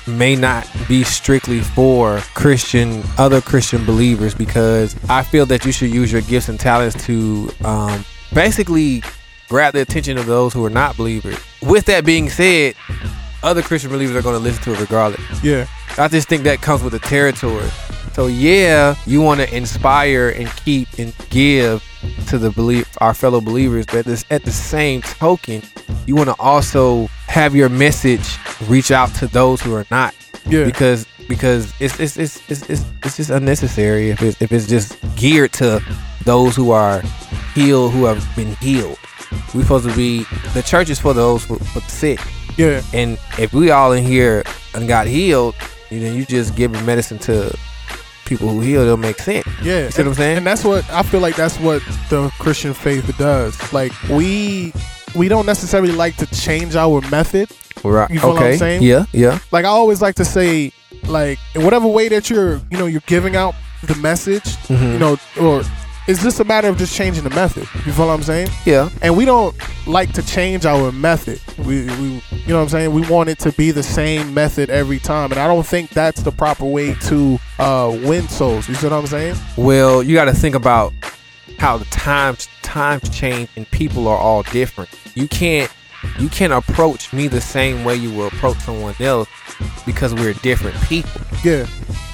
[0.07, 5.93] may not be strictly for Christian other Christian believers because I feel that you should
[5.93, 9.03] use your gifts and talents to um, basically
[9.49, 11.37] grab the attention of those who are not believers.
[11.61, 12.75] With that being said,
[13.43, 15.43] other Christian believers are going to listen to it regardless.
[15.43, 15.67] Yeah.
[15.97, 17.69] I just think that comes with the territory.
[18.13, 21.83] So yeah, you want to inspire and keep and give
[22.27, 25.61] to the believe our fellow believers, but this, at the same token,
[26.05, 30.13] you want to also have your message reach out to those who are not.
[30.45, 30.65] Yeah.
[30.65, 34.97] Because because it's it's it's it's, it's, it's just unnecessary if it's if it's just
[35.15, 35.81] geared to
[36.25, 37.01] those who are
[37.55, 38.97] healed who have been healed.
[39.55, 42.19] We're supposed to be the church is for those who for the sick.
[42.57, 42.81] Yeah.
[42.93, 44.43] And if we all in here
[44.75, 45.55] and got healed,
[45.89, 47.57] you know, you just giving medicine to
[48.25, 49.47] people who heal, it'll make sense.
[49.61, 50.37] Yeah, You see what I'm saying?
[50.37, 51.35] And that's what I feel like.
[51.37, 53.71] That's what the Christian faith does.
[53.71, 54.73] Like we,
[55.15, 57.49] we don't necessarily like to change our method.
[57.83, 58.09] Right.
[58.09, 58.51] You feel what okay.
[58.53, 58.83] I'm saying?
[58.83, 59.05] Yeah.
[59.11, 59.39] Yeah.
[59.51, 60.71] Like I always like to say,
[61.07, 64.93] like in whatever way that you're, you know, you're giving out the message, Mhm.
[64.93, 65.63] you know, or
[66.07, 67.67] it's just a matter of just changing the method.
[67.85, 68.49] You feel what I'm saying?
[68.65, 68.89] Yeah.
[69.01, 69.55] And we don't
[69.87, 71.39] like to change our method.
[71.59, 72.93] We, we, you know what I'm saying?
[72.93, 76.21] We want it to be the same method every time, and I don't think that's
[76.21, 78.67] the proper way to uh, win souls.
[78.67, 79.35] You see what I'm saying?
[79.57, 80.91] Well, you got to think about
[81.57, 84.89] how the times times change and people are all different.
[85.15, 85.71] You can't
[86.19, 89.27] you can't approach me the same way you will approach someone else
[89.85, 91.21] because we're different people.
[91.43, 91.67] Yeah.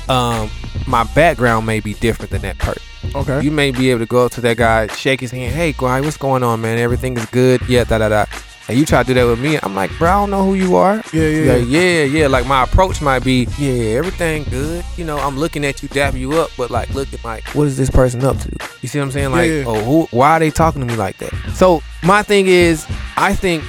[0.09, 0.49] Um,
[0.87, 2.83] my background may be different than that person.
[3.15, 3.41] Okay.
[3.41, 6.01] You may be able to go up to that guy, shake his hand, hey, guy,
[6.01, 6.77] what's going on, man?
[6.77, 7.61] Everything is good.
[7.67, 8.25] Yeah, da da da.
[8.69, 10.55] And you try to do that with me, I'm like, bro, I don't know who
[10.55, 11.01] you are.
[11.13, 12.27] Yeah, yeah, Like, yeah, yeah.
[12.27, 14.83] Like my approach might be, yeah, everything good.
[14.97, 17.77] You know, I'm looking at you, dap you up, but like, looking like, what is
[17.77, 18.51] this person up to?
[18.81, 19.31] You see what I'm saying?
[19.31, 21.31] Like, Yeah, oh, who, why are they talking to me like that?
[21.53, 23.63] So my thing is, I think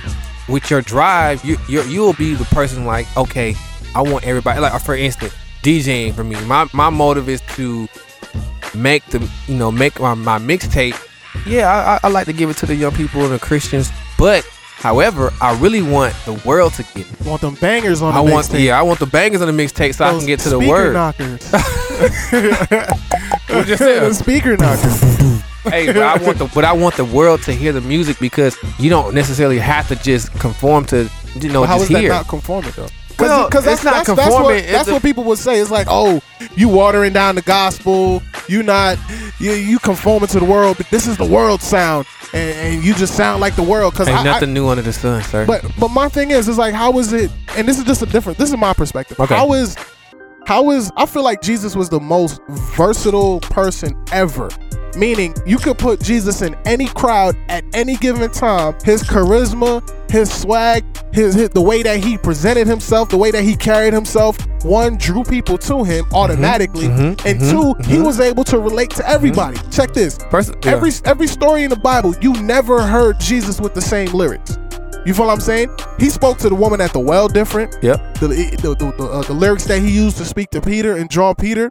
[0.49, 3.55] with your drive, you you you'll be the person like, okay,
[3.95, 4.61] I want everybody.
[4.61, 5.33] Like, for instance,
[5.63, 7.87] DJing for me, my my motive is to
[8.75, 10.97] make the you know make my, my mixtape.
[11.47, 13.91] Yeah, I, I, I like to give it to the young people and the Christians,
[14.19, 14.45] but
[14.79, 17.27] however, I really want the world to get it.
[17.27, 18.65] Want them bangers on the I want mixtape.
[18.65, 20.71] yeah, I want the bangers on the mixtape so I can get to the speaker
[20.71, 20.93] word.
[20.95, 21.53] knockers.
[23.49, 23.99] What you say?
[24.01, 25.01] the speaker knockers.
[25.65, 28.57] hey, but I want the but I want the world to hear the music because
[28.79, 31.11] you don't necessarily have to just conform to
[31.41, 32.11] you know But how just is that hear.
[32.11, 32.89] not conforming though?
[33.19, 34.65] Well, that's, it's not that's, that's conforming.
[34.65, 35.61] what, that's a- what people would say.
[35.61, 36.21] It's like, oh,
[36.57, 38.23] you watering down the gospel.
[38.49, 38.99] You not
[39.39, 42.95] you you conforming to the world, but this is the world sound, and, and you
[42.95, 43.93] just sound like the world.
[43.93, 45.45] Because Ain't I, nothing new under the sun, sir.
[45.47, 47.31] But but my thing is, is like, how is it?
[47.57, 48.39] And this is just a different.
[48.39, 49.21] This is my perspective.
[49.21, 49.35] Okay.
[49.35, 49.77] How is
[50.47, 54.49] how is I feel like Jesus was the most versatile person ever.
[54.99, 58.75] Meaning, you could put Jesus in any crowd at any given time.
[58.85, 60.85] His charisma, his swag,
[61.15, 64.99] his, his the way that he presented himself, the way that he carried himself, one
[64.99, 68.07] drew people to him automatically, mhm, and mhm, 2 he mhm.
[68.07, 69.57] was able to relate to everybody.
[69.71, 70.73] Check this: First, yeah.
[70.73, 74.59] every every story in the Bible, you never heard Jesus with the same lyrics.
[75.07, 75.71] You feel what I'm saying?
[75.99, 77.77] He spoke to the woman at the well different.
[77.83, 78.15] Yep.
[78.15, 81.09] The the, the, the, uh, the lyrics that he used to speak to Peter and
[81.09, 81.71] draw Peter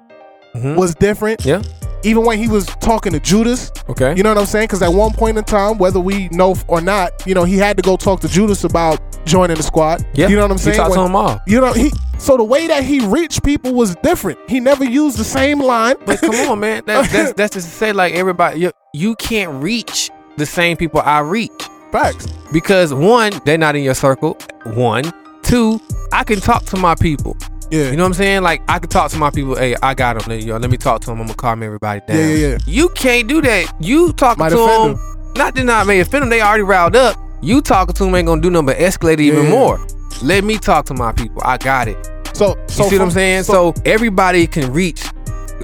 [0.76, 1.46] was different.
[1.46, 1.62] Yeah.
[2.04, 3.72] Even when he was talking to Judas.
[3.90, 4.16] Okay.
[4.16, 4.66] You know what I'm saying?
[4.66, 7.76] Because at one point in time, whether we know or not, you know, he had
[7.78, 10.06] to go talk to Judas about joining the squad.
[10.14, 10.28] Yeah.
[10.28, 10.74] You know what I'm saying?
[10.76, 11.40] He talked to When- them all.
[11.48, 14.40] You know, he so the way that he reached people was different.
[14.50, 15.96] He never used the same line.
[16.06, 16.84] But come on, man.
[16.86, 21.02] That's that's that's just to say like everybody you you can't reach the same people
[21.02, 21.52] I reach.
[21.92, 22.28] Facts.
[22.52, 24.38] Because one, they're not in your circle.
[24.66, 25.04] One,
[25.44, 25.80] two,
[26.12, 27.38] I can talk to my people.
[27.70, 27.92] Yeah.
[27.92, 28.44] You know what I'm saying?
[28.44, 29.56] Like I can talk to my people.
[29.56, 30.40] Hey, I got them.
[30.40, 31.20] Yo, let me talk to them.
[31.20, 32.18] I'm gonna calm everybody down.
[32.18, 32.58] Yeah, yeah, yeah.
[32.66, 33.74] You can't do that.
[33.80, 35.34] You talking Might to offend them.
[35.36, 36.30] Not that not may offend them.
[36.30, 37.18] They already riled up.
[37.42, 39.50] You talking to them ain't gonna do nothing but escalate it even Yeah.
[39.52, 39.88] more.
[40.24, 41.42] Let me talk to my people.
[41.46, 41.98] I got it.
[42.34, 43.44] So, You so see what I'm from- saying?
[43.44, 45.04] So, everybody can reach.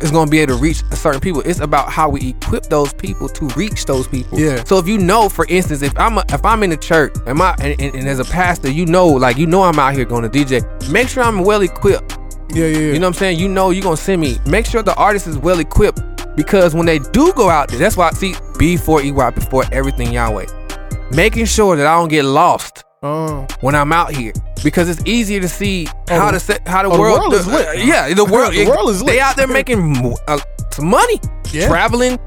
[0.04, 1.42] Is gonna be able to reach certain people.
[1.46, 4.38] It's about how we equip those people to reach those people.
[4.38, 4.62] Yeah.
[4.66, 7.38] So if you know, for instance, if I'm a, if I'm in the church, and
[7.38, 10.04] my and, and, and as a pastor, you know, like you know, I'm out here
[10.04, 10.62] going to DJ.
[10.90, 12.18] Make sure I'm well equipped.
[12.52, 12.80] Yeah, yeah, yeah.
[12.80, 13.40] You know what I'm saying?
[13.40, 14.40] You know, you're gonna send me.
[14.46, 16.02] Make sure the artist is well equipped
[16.36, 20.12] because when they do go out there, that's why I see before EY before everything
[20.12, 20.48] Yahweh,
[21.12, 23.46] making sure that I don't get lost Oh.
[23.60, 24.32] when I'm out here
[24.64, 27.34] because it's easier to see how the- to set how the oh, the world, world
[27.34, 27.68] is lit.
[27.68, 29.14] uh, yeah the world The world is lit.
[29.16, 30.40] they out there making uh,
[30.72, 31.20] some money
[31.52, 31.68] Yeah.
[31.68, 32.18] traveling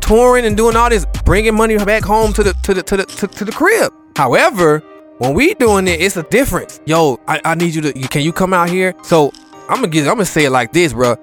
[0.00, 3.04] touring and doing all this bringing money back home to the to the to the
[3.06, 4.80] to, to the crib however
[5.18, 8.20] when we doing it it's a difference yo I, I need you to you, can
[8.22, 9.32] you come out here so
[9.70, 11.16] I'm gonna get I'm gonna say it like this bro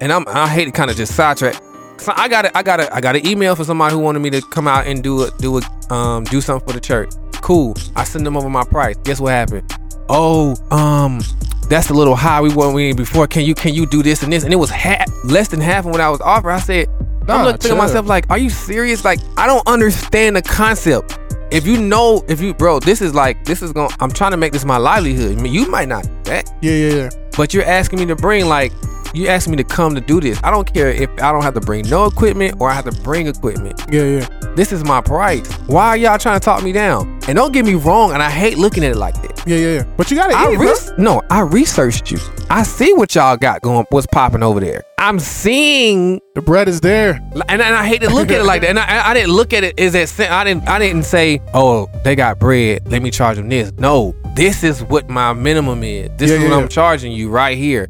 [0.00, 1.60] and I'm I hate to kind of just sidetrack
[1.98, 2.52] so I got it.
[2.54, 4.86] I got a, I got an email for somebody who wanted me to come out
[4.86, 7.10] and do a do a um do something for the church.
[7.42, 7.74] Cool.
[7.96, 8.96] I send them over my price.
[9.04, 9.70] Guess what happened?
[10.08, 11.20] Oh, um,
[11.68, 12.40] that's a little high.
[12.40, 13.26] We weren't we before.
[13.26, 14.44] Can you can you do this and this?
[14.44, 16.50] And it was half less than half of what I was offered.
[16.50, 16.88] I said,
[17.28, 19.04] Nah, I'm looking at myself like, are you serious?
[19.04, 21.18] Like I don't understand the concept.
[21.52, 23.88] if you know, if you, bro, this is like, this is going.
[23.90, 25.38] to I'm trying to make this my livelihood.
[25.38, 26.08] I mean, you might not.
[26.24, 27.10] That, Yeah, yeah, yeah.
[27.36, 28.72] but you're asking me to bring like,
[29.14, 30.40] you asking me to come to do this.
[30.44, 33.02] I don't care if I don't have to bring no equipment or I have to
[33.02, 33.80] bring equipment.
[33.90, 34.28] Yeah, yeah.
[34.56, 35.50] This is my price.
[35.66, 37.18] Why are y'all trying to talk me down?
[37.28, 39.42] And don't get me wrong, and I hate looking at it like that.
[39.46, 39.82] Yeah, yeah, yeah.
[39.96, 42.18] But you gotta I eat, res- no, I researched you.
[42.50, 44.82] I see what y'all got going, what's popping over there.
[44.98, 47.12] I'm seeing The bread is there.
[47.48, 48.70] and, and I hate to look at it like that.
[48.70, 50.30] And I, I didn't look at it as that.
[50.30, 50.68] I didn't.
[50.68, 52.90] I didn't say, "Oh, they got bread.
[52.90, 56.10] Let me charge them this." No, this is what my minimum is.
[56.18, 56.62] This Yeah, is what yeah.
[56.62, 57.88] I'm charging you right here.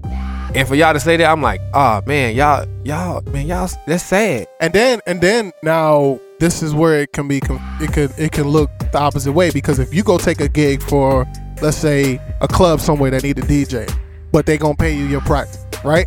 [0.55, 3.68] And for y'all to say that, I'm like, "Oh man, y'all, y'all, man, y'all.
[3.86, 7.92] That's sad." And then and then now this is where it can be com- it
[7.92, 11.26] could it can look the opposite way because if you go take a gig for
[11.62, 13.88] let's say a club somewhere that need a DJ,
[14.32, 16.07] but they gonna pay you your price, right?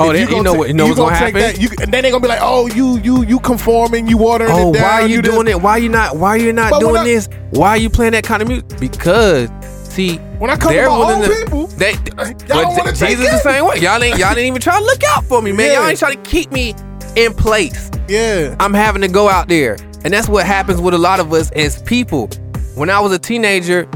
[0.00, 1.40] Oh, they- you gonna know what- you know what's gonna gonna happen?
[1.40, 4.50] That, you, and then they gonna be like, oh, you you you conforming, you watering
[4.52, 4.82] Oh, it down.
[4.82, 5.60] why are you this- doing it?
[5.60, 6.16] Why are you not?
[6.16, 7.28] Why are you not But doing this?
[7.50, 8.78] Why are you playing that kind of music?
[8.80, 9.48] Because
[9.98, 11.34] see, When I come to they're my willing own to.
[11.44, 13.78] people, They, y'all but don't Jesus take the same way.
[13.80, 14.18] Y'all ain't.
[14.18, 15.66] Y'all didn't even try to look out for me, man.
[15.66, 15.80] Yeah.
[15.80, 16.74] Y'all ain't trying to keep me
[17.16, 17.90] in place.
[18.08, 18.54] Yeah.
[18.60, 21.50] I'm having to go out there, and that's what happens with a lot of us
[21.52, 22.28] as people.
[22.76, 23.88] When I was a teenager,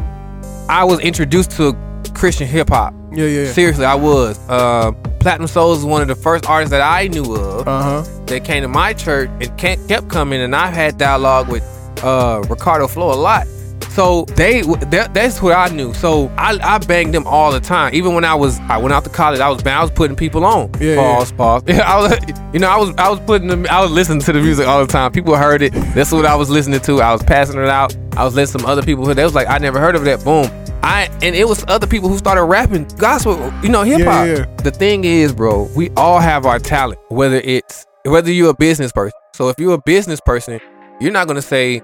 [0.69, 1.77] I was introduced to
[2.15, 2.93] Christian hip hop.
[3.13, 3.53] Yeah, yeah.
[3.53, 4.39] Seriously, I was.
[4.49, 8.05] Uh, Platinum Souls is one of the first artists that I knew of Uh huh.
[8.27, 11.63] that came to my church and kept coming, and I've had dialogue with
[12.03, 13.47] uh, Ricardo Flo a lot.
[13.95, 15.93] So they, that, that's who I knew.
[15.93, 17.95] So I, I banged them all the time.
[17.95, 19.41] Even when I was, I went out to college.
[19.41, 20.71] I was, I was putting people on.
[20.81, 21.63] Yeah, pause, pause.
[21.69, 22.19] I was,
[22.55, 23.67] you know, I was, I was putting them.
[23.71, 25.13] I was listening to the music all the time.
[25.13, 25.73] People heard it.
[25.95, 27.03] That's what I was listening to.
[27.03, 27.95] I was passing it out.
[28.17, 29.05] I was listening to some other people.
[29.05, 30.25] who They was like, I never heard of that.
[30.25, 30.47] Boom.
[30.83, 34.27] I and it was other people who started rapping gospel, you know, hip hop.
[34.27, 34.57] Yeah, yeah.
[34.57, 36.99] The thing is, bro, we all have our talent.
[37.09, 39.19] Whether it's whether you're a business person.
[39.35, 40.61] So if you're a business person,
[41.01, 41.83] you're not gonna say,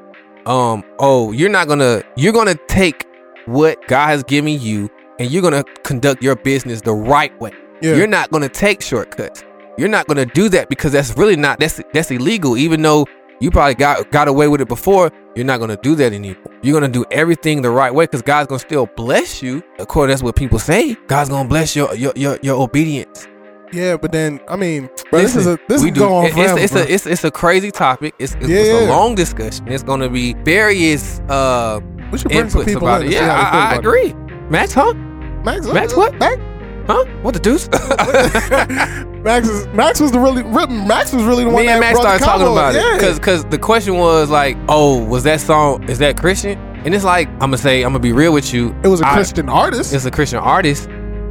[0.48, 3.06] um, oh, you're not gonna you're gonna take
[3.44, 4.88] what God has given you
[5.18, 7.52] and you're gonna conduct your business the right way.
[7.82, 7.96] Yeah.
[7.96, 9.44] You're not gonna take shortcuts.
[9.76, 12.56] You're not gonna do that because that's really not that's that's illegal.
[12.56, 13.06] Even though
[13.40, 16.42] you probably got got away with it before, you're not gonna do that anymore.
[16.62, 19.62] You're gonna do everything the right way because God's gonna still bless you.
[19.78, 20.96] Of course, that's what people say.
[21.08, 23.28] God's gonna bless your your your, your obedience.
[23.72, 26.58] Yeah, but then I mean, bro, this is a this is do- going on forever.
[26.58, 28.14] It's, it's a it's, it's a crazy topic.
[28.18, 29.68] It's, it's, Yeah, it's a long discussion.
[29.68, 33.12] It's gonna be various uh we should bring some people about in it.
[33.14, 34.14] Yeah, I, I agree.
[34.48, 34.90] Max, huh?
[34.90, 34.96] it.
[35.44, 36.14] Max, Max, what?
[36.14, 36.40] Max,
[36.88, 37.04] Huh?
[37.20, 37.68] What the deuce?
[39.22, 42.00] Max, is, Max was the really Max was really the one Me and that Max
[42.00, 42.94] started talking about yeah.
[42.94, 46.58] it because because the question was like, oh, was that song is that Christian?
[46.86, 48.74] And it's like I'm gonna say I'm gonna be real with you.
[48.82, 50.88] it was a I- Christian artist, It's a Christian artist,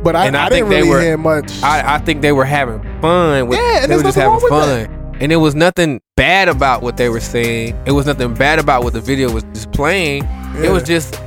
[0.07, 1.51] but I, and I I, think didn't they really were- hear much.
[1.61, 5.15] I, I think they were having fun with Yeah, and they were just having fun.
[5.19, 7.75] And it was nothing bad about what they were saying.
[7.85, 10.23] It was nothing bad about what the video was just playing.
[10.63, 11.19] It was just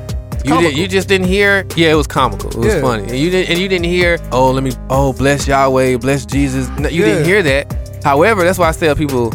[0.45, 1.67] you did, you just didn't hear.
[1.77, 2.49] Yeah, it was comical.
[2.51, 2.81] It was Yeah.
[2.81, 3.03] funny.
[3.03, 4.19] And you didn't and you didn't hear.
[4.33, 4.73] Oh, let me.
[4.89, 6.69] Oh, bless Yahweh, bless Jesus.
[6.79, 8.01] No, you didn't hear that.
[8.03, 9.35] However, that's why I tell people,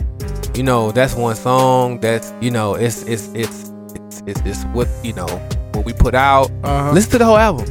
[0.55, 1.99] you know, that's one song.
[1.99, 5.27] That's you know, it's it's it's it's it's, it's what you know
[5.73, 6.49] what we put out.
[6.63, 6.91] Uh-huh.
[6.93, 7.65] Listen to the whole album.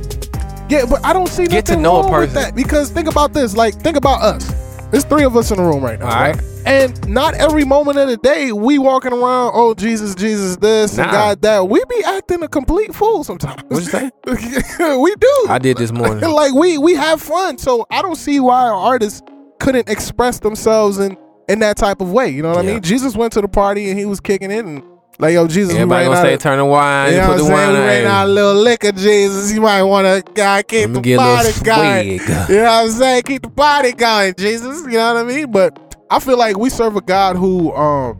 [0.69, 2.43] Yeah, but I don't see Get to nothing know a wrong with person.
[2.43, 3.55] that because think about this.
[3.57, 4.47] Like, think about us.
[4.91, 6.35] There's three of us in the room right now, All right?
[6.37, 6.45] right.
[6.67, 9.53] And not every moment of the day we walking around.
[9.55, 11.13] Oh Jesus, Jesus, this and Nah.
[11.13, 11.69] God that.
[11.69, 13.63] We be acting a complete fool sometimes.
[13.69, 14.11] What you say?
[14.97, 15.47] we do.
[15.49, 16.29] I did this morning.
[16.33, 17.59] like we we have fun.
[17.59, 19.21] So I don't see why our artists
[19.61, 22.29] couldn't express themselves in in that type of way.
[22.31, 22.73] You know what I Yeah.
[22.75, 22.83] mean?
[22.83, 24.83] Jesus went to the party and he was kicking it and
[25.19, 27.13] like yo Jesus, we Everybody gonna out say of- turn the wine.
[27.13, 27.73] you know put what the I'm saying?
[27.75, 29.53] wine We ran out a little liquor, Jesus.
[29.53, 32.11] You might want to guy keep the body going.
[32.11, 32.19] You
[32.57, 33.23] know what I'm saying?
[33.23, 34.83] Keep the body going, Jesus.
[34.83, 35.51] You know what I mean?
[35.53, 38.19] But I feel like we serve a God who um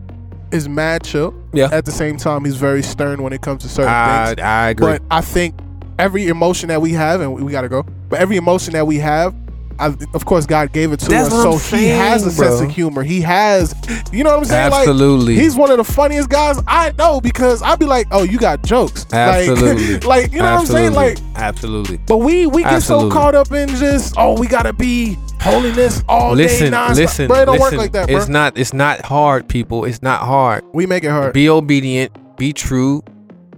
[0.51, 1.33] is mad chill.
[1.53, 1.69] Yeah.
[1.71, 4.39] At the same time, he's very stern when it comes to certain I, things.
[4.41, 4.85] I agree.
[4.87, 5.55] But I think
[5.99, 7.83] every emotion that we have, and we, we gotta go.
[8.09, 9.35] But every emotion that we have,
[9.79, 12.51] I, of course, God gave it to That's us, so I'm he has a saying,
[12.51, 13.03] sense of humor.
[13.03, 13.73] He has,
[14.11, 14.73] you know what I'm saying?
[14.73, 15.35] Absolutely.
[15.35, 18.37] Like, he's one of the funniest guys I know because I'd be like, "Oh, you
[18.37, 19.13] got jokes." Like-
[19.49, 19.99] Absolutely.
[20.07, 20.93] Like, you know what I'm saying?
[20.93, 21.97] Like, absolutely.
[22.05, 26.33] but we we get so caught up in just, oh, we gotta be holiness all
[26.33, 26.95] listen, day, nonstop.
[26.95, 27.77] listen, bro, it don't listen.
[27.77, 28.17] work like that, bro.
[28.17, 28.57] It's not.
[28.57, 29.85] It's not hard, people.
[29.85, 30.63] It's not hard.
[30.73, 31.33] we make it hard.
[31.33, 32.11] Be obedient.
[32.37, 33.03] Be true.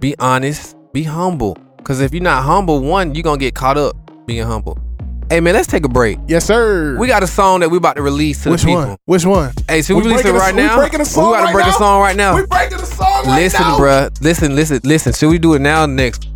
[0.00, 0.76] Be honest.
[0.92, 1.56] Be humble.
[1.76, 3.96] Because if you're not humble, one, you're gonna get caught up
[4.26, 4.78] being humble.
[5.30, 6.18] Hey man, let's take a break.
[6.26, 6.96] yes, sir.
[6.98, 8.86] We got a song that we about to release to Which the people.
[8.86, 8.96] one?
[9.04, 9.52] Which one?
[9.68, 10.76] Hey, should we, We release it breaking a- right we now?
[10.78, 11.70] breaking a song we gotta right break now?
[11.70, 12.34] a song right now.
[12.36, 13.78] We breaking the song right listen, now.
[13.78, 14.22] bruh.
[14.22, 15.12] Listen, listen, listen.
[15.12, 16.26] Should we do it now or next?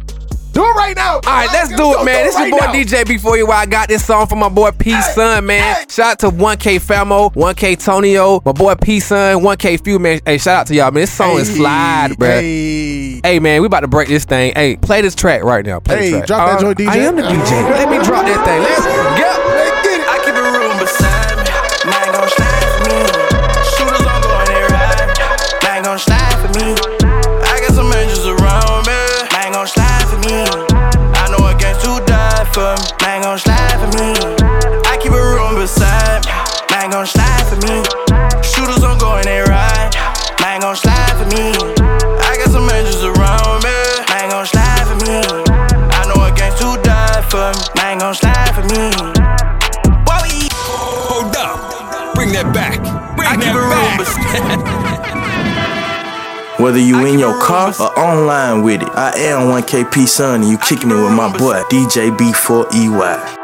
[0.52, 1.14] Do it right now.
[1.14, 2.24] All right, let's do it, man.
[2.26, 3.46] This is your boy DJ before you.
[3.46, 5.88] Where I got this song from my boy P Sun, man.
[5.88, 10.20] Shout out to 1K Famo, 1K Tonio, my boy P Sun, 1K Few, man.
[10.26, 11.02] Hey, shout out to y'all, man.
[11.02, 12.28] This song is slide, bro.
[12.28, 13.20] Hey.
[13.22, 14.52] Hey, man, we about to break this thing.
[14.54, 15.80] Hey, play this track right now.
[15.80, 16.88] Play Hey, drop that Uh, joint, DJ.
[16.88, 17.70] I am the DJ.
[17.70, 18.62] Let me drop that thing.
[18.62, 18.84] Let's
[19.20, 19.21] go.
[56.62, 60.58] Whether you in your car or online with it, I am 1KP Son and you
[60.58, 63.36] kicking it with my boy DJ B4EY.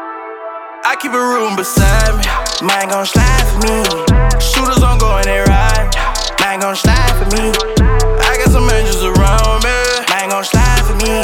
[0.84, 2.22] I keep a room beside me.
[2.66, 3.82] Mine gon' slide for me.
[4.40, 5.90] Shooters on going they ride.
[6.40, 7.50] Mine gon' slide for me.
[8.28, 9.74] I got some angels around me.
[10.10, 11.22] Mine gon' slide for me.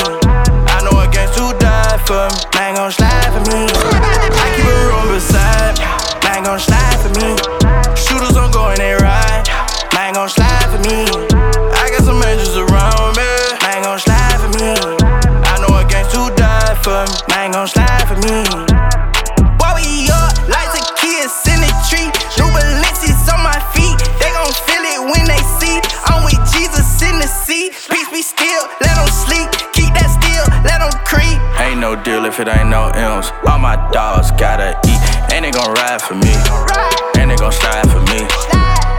[0.72, 2.38] I know a gang to die for me.
[2.55, 3.73] Mine gon' slide for me.
[28.14, 29.50] Be still, let them sleep.
[29.74, 31.34] Keep that still, let them creep.
[31.58, 33.34] Ain't no deal if it ain't no M's.
[33.42, 35.02] All my dogs gotta eat,
[35.34, 36.30] and they gon' ride for me,
[37.18, 38.22] and they gon' slide for me.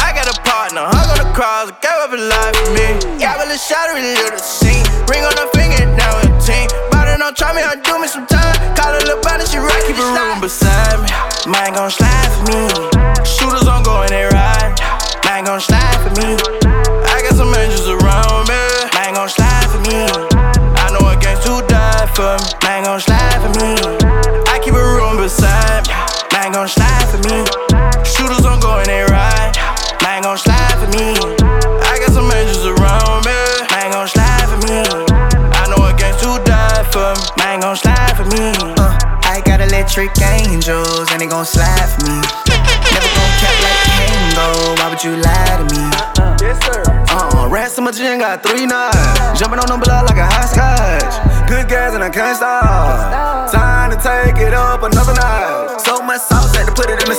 [0.04, 2.88] I got a partner, hung on the cross, gave up his life for me.
[3.16, 4.84] Yeah, but let's shot really the scene.
[5.08, 6.68] Ring on the finger, now a team.
[6.92, 8.52] Body don't try me, I do me some time.
[8.76, 11.08] Call a little body, she right, keep it room beside me.
[11.48, 12.68] Mine gon' slide for me.
[13.24, 14.76] Shooters on going, they ride.
[15.24, 15.95] Mine gon' slide
[39.98, 42.20] electric angels and they gon' slide for me.
[42.92, 44.76] Never gon' cap like Kango.
[44.80, 45.84] Why would you lie to me?
[46.44, 46.84] Yes, sir.
[47.08, 49.40] Uh, rats in my gym got three knives.
[49.40, 51.48] Jumping on them blood like a high scotch.
[51.48, 53.52] Good gas and I can't stop.
[53.52, 55.80] Time to take it up another notch.
[55.82, 57.16] So much sauce, had to put it in the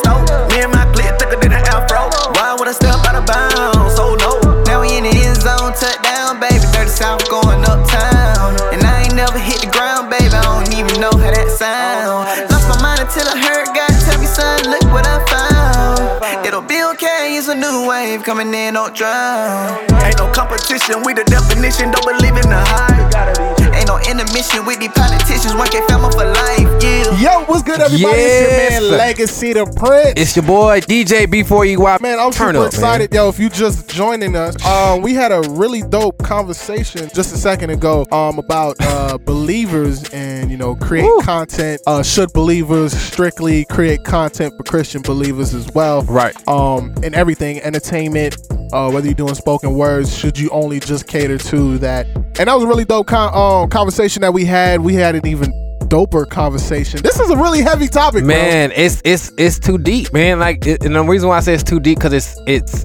[18.17, 19.79] new wave coming in, don't drown.
[20.03, 23.55] Ain't no competition, we the definition, don't believe in the hype.
[23.87, 27.20] Ain't no intermission with these politicians, one can family for life, yeah.
[27.20, 28.16] Yo, what's good, everybody?
[28.18, 30.14] It's your man Legacy the Prince.
[30.16, 32.01] It's your boy DJ B4EY.
[32.01, 33.28] Man, I'm Turn super up, excited, yo.
[33.28, 37.70] If you just joining us, um, we had a really dope conversation just a second
[37.70, 41.80] ago, um, about uh believers and you know create content.
[41.87, 46.03] Uh, should believers strictly create content for Christian believers as well?
[46.03, 46.34] Right.
[46.49, 48.37] Um, and everything, entertainment.
[48.72, 52.09] Uh, whether you're doing spoken words, should you only just cater to that?
[52.39, 54.80] And that was a really dope con- um, conversation that we had.
[54.80, 55.51] We had an even
[55.89, 57.01] doper conversation.
[57.03, 58.34] This is a really heavy topic, bro.
[58.34, 60.39] Man, it's it's it's too deep, man.
[60.39, 62.84] Like, it, and the reason why I say it's too deep because it's it's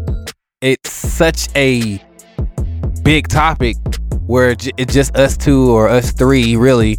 [0.62, 2.02] it's such a
[3.04, 3.76] big topic
[4.28, 6.98] where it's just us two or us three really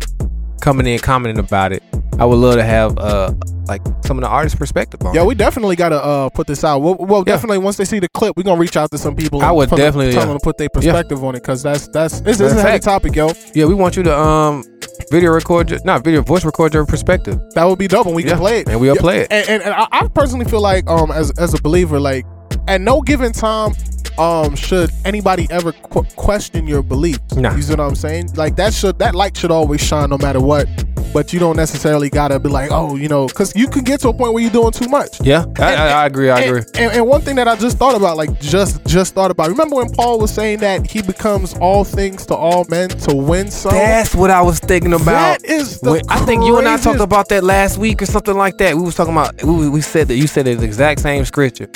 [0.60, 1.82] coming in commenting about it.
[2.22, 3.32] I would love to have uh
[3.66, 5.12] like some of the artist perspective on.
[5.12, 5.26] Yeah, it.
[5.26, 6.78] we definitely gotta uh put this out.
[6.80, 9.42] Well, well definitely once they see the clip, we're gonna reach out to some people.
[9.42, 10.26] I and would tell them- definitely, tell yeah.
[10.28, 10.92] them to put their Yeah.
[10.92, 13.32] perspective on it because that's that's this is a heavy topic, yo.
[13.56, 14.62] Yeah, we want you to um
[15.10, 17.40] video record, your, not video voice record your perspective.
[17.56, 18.68] That would be dope, and we Yeah, can play it.
[18.68, 19.26] and we'll Yeah, play it.
[19.32, 22.24] And, and, and I, I personally feel like um as as a believer, like
[22.68, 23.72] at no given time.
[24.18, 27.34] Um, should anybody ever qu- question your beliefs?
[27.34, 27.54] Nah.
[27.56, 28.34] You see what I'm saying?
[28.34, 30.68] Like that should that light should always shine no matter what.
[31.12, 34.08] But you don't necessarily gotta be like, oh, you know, because you can get to
[34.08, 35.20] a point where you're doing too much.
[35.20, 36.30] Yeah, I, I, I agree.
[36.30, 36.62] I and, agree.
[36.82, 39.48] And, and one thing that I just thought about, like just just thought about.
[39.48, 43.50] Remember when Paul was saying that he becomes all things to all men to win
[43.50, 43.72] some?
[43.72, 45.40] That's what I was thinking about.
[45.42, 48.06] That is the When- I think you and I talked about that last week or
[48.06, 48.74] something like that.
[48.76, 51.68] We was talking about we, we said that you said the exact same scripture,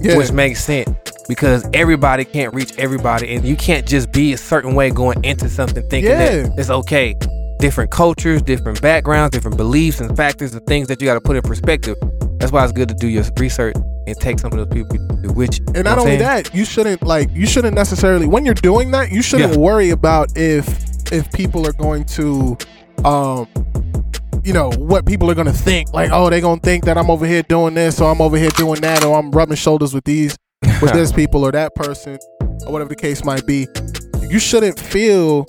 [0.00, 0.16] Yeah.
[0.16, 0.90] which makes sense
[1.28, 5.48] because everybody can't reach everybody, and you can't just be a certain way going into
[5.48, 6.42] something thinking Yeah.
[6.42, 7.14] that it's okay.
[7.60, 11.36] Different cultures, different backgrounds, different beliefs and factors and things that you got to put
[11.36, 11.96] in perspective.
[12.38, 15.10] That's why it's good to do your research and take some of those people you.
[15.74, 19.22] And not only that, you shouldn't like you shouldn't necessarily when you're doing that, you
[19.22, 19.58] shouldn't Yeah.
[19.58, 20.66] worry about if
[21.12, 22.56] if people are going to
[23.04, 23.46] um
[24.44, 26.96] you know what people are going to think like oh they're going to think that
[26.96, 29.92] I'm over here doing this or I'm over here doing that or I'm rubbing shoulders
[29.94, 30.36] with these
[30.82, 32.18] with this people or that person
[32.66, 33.66] or whatever the case might be.
[34.28, 35.46] You shouldn't feel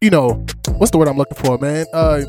[0.00, 0.44] you know
[0.78, 1.86] what's the word I'm looking for, man?
[1.92, 2.22] Uh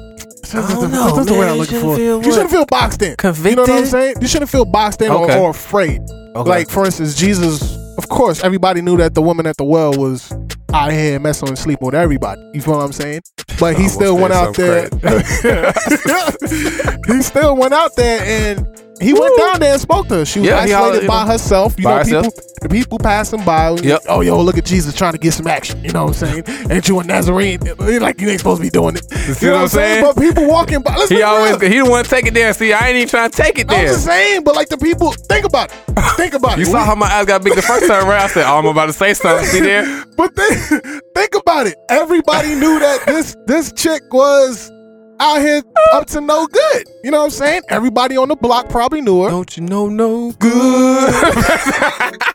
[0.51, 1.47] don't know, What's the word.
[1.49, 1.97] I'm You looking for?
[1.99, 3.15] You shouldn't feel boxed in.
[3.17, 3.49] Convicted.
[3.51, 4.15] You know what I'm saying?
[4.21, 5.39] You shouldn't feel boxed in or, Okay.
[5.39, 6.01] or afraid.
[6.35, 6.49] Okay.
[6.49, 7.75] Like for instance, Jesus.
[7.97, 10.31] Of course, everybody knew that the woman at the well was
[10.71, 12.39] out here messing and sleeping with everybody.
[12.53, 13.21] You feel what I'm saying?
[13.59, 14.83] But he still went out there.
[17.07, 18.67] he still went out there and
[19.01, 20.25] he went down there and spoke to her.
[20.25, 21.75] She was Yeah, isolated hollered- by herself.
[21.77, 22.23] You by know, herself.
[22.25, 23.69] people, the people passing by.
[23.71, 24.01] Yep.
[24.09, 25.83] Oh, yo, look at Jesus trying to get some action.
[25.83, 26.71] You know what I'm saying?
[26.71, 27.59] Ain't you a Nazarene?
[27.77, 29.05] Like you ain't supposed to be doing it.
[29.11, 30.03] You, see what I'm saying?
[30.03, 30.95] But people walking by.
[30.95, 31.71] Let's He always real.
[31.71, 32.53] he the one to take it there.
[32.53, 33.79] See, I ain't even trying to take it there.
[33.81, 35.75] I'm just saying, but like the people, think about it.
[36.17, 36.65] Think about You it.
[36.67, 38.21] You saw We- how my eyes got big the first time around.
[38.23, 40.03] I said, "Oh, I'm about to say something." See there?
[40.17, 41.75] But think, think about it.
[41.89, 44.71] Everybody knew that this this chick was
[45.19, 45.61] out here
[45.93, 46.83] up to no good.
[47.03, 47.61] You know what I'm saying?
[47.69, 49.29] Everybody on the block probably knew her.
[49.29, 51.13] Don't you know no good?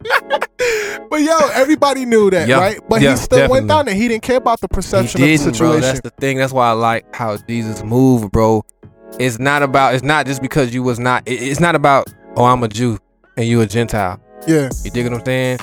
[1.10, 2.58] but yo, everybody knew that, Yeah.
[2.58, 2.80] right?
[2.88, 3.94] But Yeah, he still went down there.
[3.94, 5.52] He didn't care about the He perception of the didn't, bro.
[5.52, 5.80] situation.
[5.82, 6.38] That's the thing.
[6.38, 8.64] That's why I like how Jesus moved, bro.
[9.18, 9.94] It's not about.
[9.94, 11.22] It's not just because you was not.
[11.26, 12.06] It's not about.
[12.36, 12.98] Oh, I'm a Jew
[13.36, 14.18] and you a Gentile.
[14.46, 14.70] yeah.
[14.84, 15.58] You dig what I'm saying?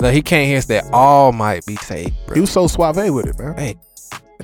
[0.00, 2.34] Like he came here and said all might be saved, bro.
[2.34, 3.56] He was so suave with it, man.
[3.56, 3.76] Hey,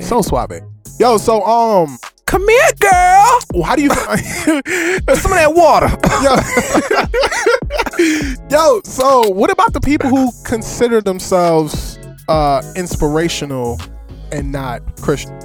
[0.00, 0.60] So suave.
[1.00, 3.64] Yo, so um come here, girl.
[3.64, 5.88] How do you some of that water?
[8.50, 11.98] Yo, yo, so what about the people who consider themselves
[12.28, 13.80] uh inspirational
[14.30, 15.40] and not Christian?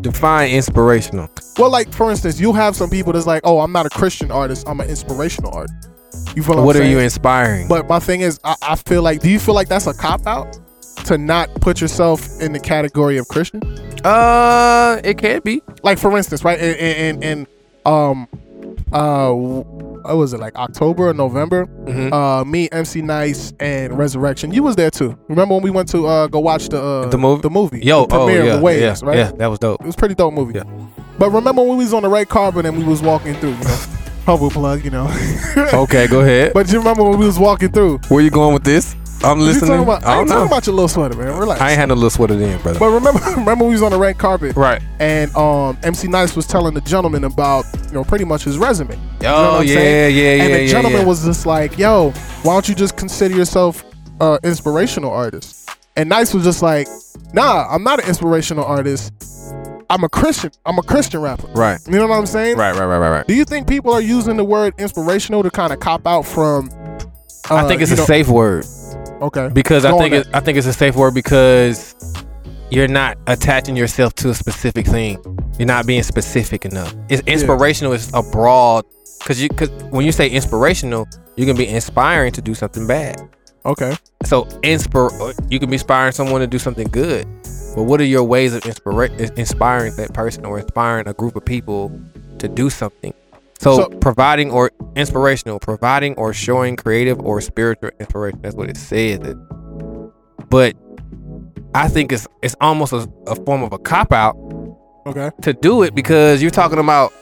[0.00, 1.28] Define inspirational.
[1.58, 4.30] Well, like for instance, you have some people that's like, "Oh, I'm not a Christian
[4.30, 4.68] artist.
[4.68, 5.90] I'm an inspirational artist."
[6.36, 7.66] You feel What I'm are you inspiring?
[7.66, 10.28] But my thing is, I, I feel like, do you feel like that's a cop
[10.28, 10.60] out
[11.06, 13.60] to not put yourself in the category of Christian?
[14.04, 15.62] Uh, it can be.
[15.82, 16.58] Like for instance, right?
[16.58, 17.46] In, in, in
[17.84, 18.28] um,
[18.92, 21.66] uh, what was it like October or November?
[21.66, 22.12] Mm-hmm.
[22.12, 24.52] Uh, me, MC Nice, and Resurrection.
[24.52, 25.18] You was there too.
[25.28, 27.42] Remember when we went to uh go watch the uh, The movie?
[27.42, 27.80] The movie.
[27.80, 29.18] Yo, the premiere oh, yeah, of the Waves, yeah, right?
[29.18, 29.80] yeah, that was dope.
[29.80, 30.54] It was a pretty dope movie.
[30.54, 30.64] Yeah.
[31.18, 33.64] But remember when we was on the red carpet and we was walking through, you
[33.64, 33.84] know,
[34.26, 35.08] humble plug, you know.
[35.56, 36.52] Okay, go ahead.
[36.54, 37.98] But you remember when we was walking through?
[38.08, 38.94] Where you going with this?
[39.24, 39.68] I'm listening.
[39.70, 41.36] talking about, I, I ain't talking about your little sweater, man.
[41.38, 41.60] Relax.
[41.60, 42.78] I ain't had no little sweater then, brother.
[42.78, 44.82] But remember, remember we was on the red carpet, Right.
[45.00, 48.94] And um, MC Nice was telling the gentleman about you know pretty much his resume.
[48.94, 50.16] You know Oh, what I'm yeah, saying?
[50.16, 51.06] yeah, And yeah, the gentleman yeah.
[51.06, 52.10] was just like, "Yo,
[52.42, 53.84] why don't you just consider yourself
[54.20, 56.86] uh inspirational artist?" And Nice was just like,
[57.32, 59.12] "Nah, I'm not an inspirational artist.
[59.88, 60.50] I'm a Christian.
[60.66, 61.78] I'm a Christian rapper." Right.
[61.86, 62.56] You know what I'm saying?
[62.58, 63.26] Right, right, right, right, right.
[63.26, 66.70] Do you think people are using the word inspirational to kind of cop out from?
[67.48, 68.66] I uh, think it's a know- safe word.
[69.20, 69.50] Okay.
[69.52, 71.94] Because I Go on think it, I think it's a safe word because
[72.70, 75.18] you're not attaching yourself to a specific thing.
[75.58, 76.94] You're not being specific enough.
[77.08, 78.84] It's inspirational is a broad
[79.20, 81.06] because you because when you say inspirational,
[81.36, 83.20] you can be inspiring to do something bad.
[83.64, 83.96] Okay.
[84.24, 85.10] So inspire
[85.48, 87.26] you can be inspiring someone to do something good.
[87.74, 91.44] But what are your ways of inspira- inspiring that person or inspiring a group of
[91.44, 91.92] people
[92.38, 93.12] to do something?
[93.60, 98.40] So, So- providing or inspirational, providing or showing creative or spiritual inspiration.
[98.42, 99.20] That's what it says.
[99.20, 99.36] It-
[100.50, 100.76] But
[101.74, 104.36] I think it's it's almost a, a form of a cop out
[105.06, 105.30] Okay.
[105.42, 107.12] to do it because you're talking about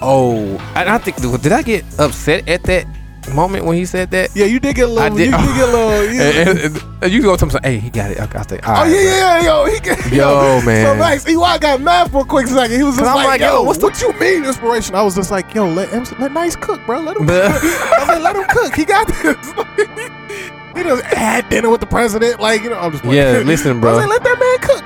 [0.00, 0.36] oh
[0.74, 2.86] and I think did I get upset at that
[3.34, 4.30] moment when he said that?
[4.34, 5.02] Yeah, you did get a little.
[5.02, 5.26] I did.
[5.26, 5.92] You did get a little.
[6.12, 8.20] You, and, and- and you go to him say, hey, he got it.
[8.20, 10.86] Okay, I all Oh right, yeah, yeah, yeah, yo, he got, Yo, man.
[10.86, 11.26] So nice.
[11.26, 12.76] EY got mad for a quick second.
[12.76, 14.94] He was just like, like, yo, yo, what's what you mean inspiration?
[14.94, 17.00] I was just like, yo, let him, let Nice cook, bro.
[17.00, 17.26] Let him.
[17.26, 17.32] Cook.
[17.32, 18.74] I like, let him cook.
[18.76, 19.36] He got this.
[20.76, 22.78] he just had dinner with the president, like you know.
[22.78, 23.04] I'm just.
[23.04, 23.90] Yeah, listen, bro.
[23.90, 24.81] I was like, let that man cook,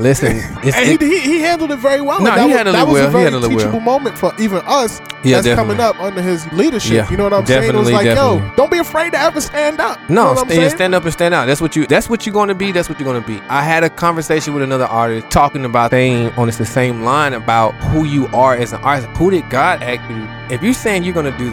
[0.00, 2.20] Listen, it's, and it- he, he, handled it very well.
[2.20, 3.02] No, that he was, handled that it was well.
[3.04, 3.58] a He very handled it well.
[3.58, 6.92] teachable moment for even us Yeah, that's coming up under his leadership.
[6.92, 7.64] Yeah, you know what I'm saying?
[7.64, 8.56] It was definitely, like, yo, definitely.
[8.56, 9.98] don't be afraid to ever stand up.
[10.08, 11.46] You know No, what I'm stand, up and stand out.
[11.46, 11.86] That's what you.
[11.86, 12.72] That's what you're going to be.
[12.72, 13.40] That's what you're going to be.
[13.48, 17.74] I had a conversation with another artist talking about thing on the same line about
[17.74, 19.08] who you are as an artist.
[19.16, 20.26] Who did God act you?
[20.54, 21.50] If you're saying you're going to do,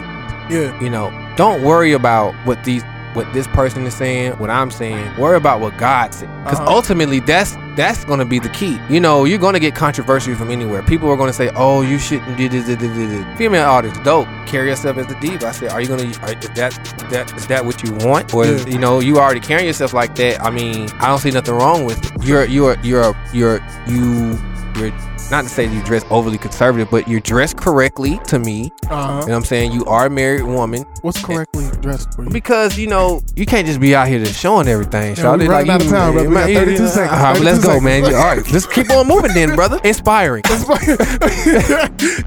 [0.54, 0.78] Yeah.
[0.80, 2.82] you know, don't worry about what these
[3.14, 5.16] what this person is saying, what I'm saying.
[5.18, 6.28] Worry about what God said.
[6.44, 6.74] Because Uh-huh.
[6.74, 8.78] ultimately, that's that's gonna be the key.
[8.90, 10.82] You know, you're gonna get controversy from anywhere.
[10.82, 14.26] People are gonna say, "Oh, you shouldn't do this." this, this, this." Female artists, dope.
[14.46, 15.46] Carry yourself as the diva.
[15.48, 16.04] I said, "Are you gonna?
[16.22, 18.34] Are, is that is that is that what you want?
[18.34, 18.64] Or Yeah.
[18.66, 20.42] you know, you already carrying yourself like that?
[20.42, 22.24] I mean, I don't see nothing wrong with it.
[22.24, 24.38] You're you're you're you're you
[24.80, 28.72] you're not to say you dress overly conservative, but you're dressed correctly to me.
[28.88, 28.90] Uh-huh.
[28.90, 29.72] You know what I'm saying?
[29.72, 30.84] You are a married woman.
[31.02, 32.30] What's correctly dressed for you?
[32.30, 35.14] Because you know you can't just be out here just showing everything.
[35.16, 35.38] Yeah, shawty.
[35.40, 36.28] we running you- out of time, brother.
[36.28, 37.12] We got 32 you- seconds.
[37.12, 37.84] All right, but let's go, seconds.
[37.84, 38.04] man.
[38.06, 39.78] All right, let's keep on moving, then, brother.
[39.84, 40.42] Inspiring.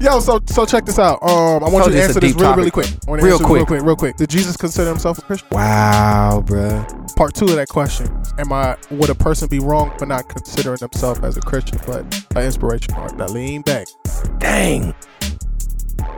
[0.00, 1.22] Yo, so so check this out.
[1.22, 2.86] Um, I want Told you to answer this deep really, really quick.
[3.06, 3.50] I want to Real quick.
[3.56, 4.16] real quick, real quick.
[4.16, 5.48] Did Jesus consider himself a Christian?
[5.52, 7.16] Wow, bruh.
[7.16, 8.06] Part two of that question:
[8.38, 12.04] Am I would a person be wrong for not considering themselves as a Christian, but
[12.44, 13.16] inspiration art?
[13.16, 13.86] Now lean back.
[14.38, 14.94] Dang.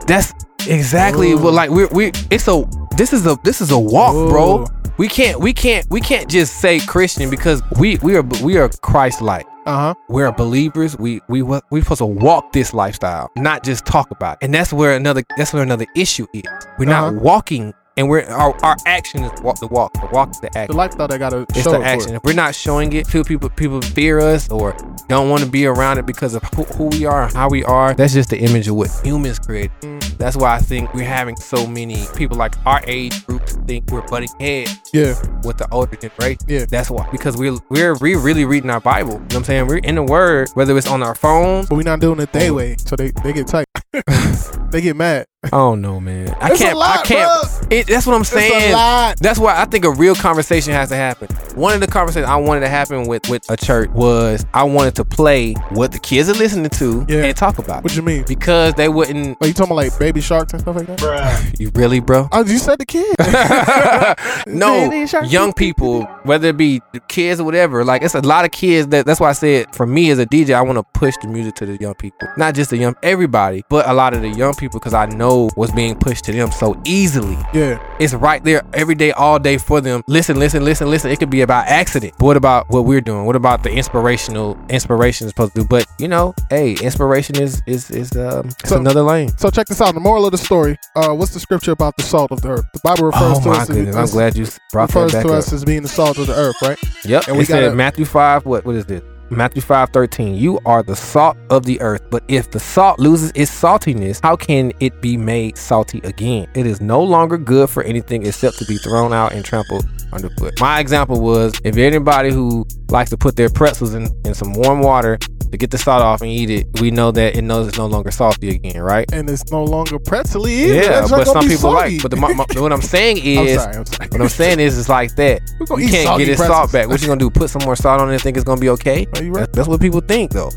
[0.07, 0.33] That's
[0.67, 2.63] exactly what like we're we it's a
[2.97, 4.65] this is a this is a walk, bro.
[4.97, 8.69] We can't we can't we can't just say Christian because we we are we are
[8.81, 9.45] Christ like.
[9.65, 9.93] Uh huh.
[10.07, 10.97] We're believers.
[10.97, 14.45] We we we supposed to walk this lifestyle, not just talk about it.
[14.45, 16.43] And that's where another that's where another issue is.
[16.79, 17.19] We're not Uh-huh.
[17.21, 19.93] walking, and we're our, our action is walk the walk.
[19.93, 20.73] The walk is the action.
[20.73, 22.15] The lifestyle they gotta It's show the it action.
[22.15, 24.75] If we're not showing it, feel people people fear us or
[25.09, 27.63] don't want to be around it because of who, who we are and how we
[27.63, 27.93] are.
[27.93, 29.71] That's just the image of what humans create.
[30.17, 34.05] That's why I think we're having so many people like our age groups think we're
[34.07, 35.15] butting heads Yeah.
[35.43, 36.39] with the older generation.
[36.47, 36.65] Yeah.
[36.65, 39.13] That's why because we're we're we really reading our Bible.
[39.13, 39.67] You know what I'm saying?
[39.67, 41.67] We're in the Word, whether it's on our phones.
[41.67, 42.55] But we're not doing it their oh.
[42.55, 43.65] way, so they they get tight.
[44.71, 45.25] they get mad.
[45.53, 46.35] I don't know, man.
[46.39, 46.77] I It's can't.
[46.77, 47.71] lot, I can't.
[47.71, 48.73] It, that's what I'm a saying.
[48.73, 49.17] lot.
[49.19, 51.27] That's why I think a real conversation has to happen.
[51.55, 54.95] One of the conversations I wanted to happen with with a church was I wanted
[54.95, 57.83] to play what the kids are listening to and talk about.
[57.83, 58.23] What you mean?
[58.27, 59.37] Because they wouldn't.
[59.41, 60.99] Are you talking about like baby sharks and stuff like that?
[60.99, 61.59] Bruh.
[61.59, 62.27] You really, bro?
[62.31, 63.15] Oh, you said the kids.
[64.47, 64.91] no,
[65.27, 69.05] young people, whether it be kids or whatever, like it's a lot of kids that
[69.05, 71.55] that's why I said for me as a DJ, I want to push the music
[71.55, 72.27] to the young people.
[72.37, 75.36] Not just the young everybody, but a lot of the young people because I know
[75.55, 77.37] what's being pushed to them so easily.
[77.53, 77.81] Yeah.
[77.99, 80.03] It's right there every day, all day for them.
[80.07, 81.11] Listen, listen, listen, listen.
[81.11, 82.13] It could be about accident.
[82.19, 83.25] But what about what we're doing?
[83.25, 85.67] What about the inspirational inspiration is supposed to do?
[85.67, 89.29] But you know, hey, inspiration is is is um it's So- another lane.
[89.37, 89.93] So check this out.
[89.93, 90.77] The moral of the story.
[90.95, 92.65] Uh, what's the scripture about the salt of the earth?
[92.73, 93.67] The Bible refers Oh to my us.
[93.69, 95.37] goodness, I'm glad you brought that refers back to up.
[95.39, 96.77] us as being the salt of the earth, right?
[97.05, 97.27] Yep.
[97.27, 99.01] And we said gotta- Matthew 5, what what is this?
[99.29, 100.35] Matthew 5 13.
[100.35, 104.37] You are the salt of the earth, but if the salt loses its saltiness, how
[104.37, 106.47] can it be made salty again?
[106.53, 110.59] It is no longer good for anything except to be thrown out and trampled underfoot.
[110.59, 114.79] My example was if anybody who likes to put their pretzels in, in some warm
[114.81, 117.77] water to get the salt off and eat it, we know that it knows it's
[117.77, 119.09] no longer salty again, right?
[119.13, 120.73] And it's no longer pretzely either.
[120.75, 122.01] Yeah, but some people like.
[122.01, 124.09] But the, my, my- what I'm saying I'm is, sorry, I'm sorry.
[124.09, 125.41] what I'm saying is, it's like that.
[125.77, 126.47] You can't get its pretzels.
[126.47, 126.87] salt back.
[126.87, 127.29] What you gonna do?
[127.29, 129.05] Put some more salt on it and think it's gonna be okay?
[129.13, 130.51] That's, that's what people think, though.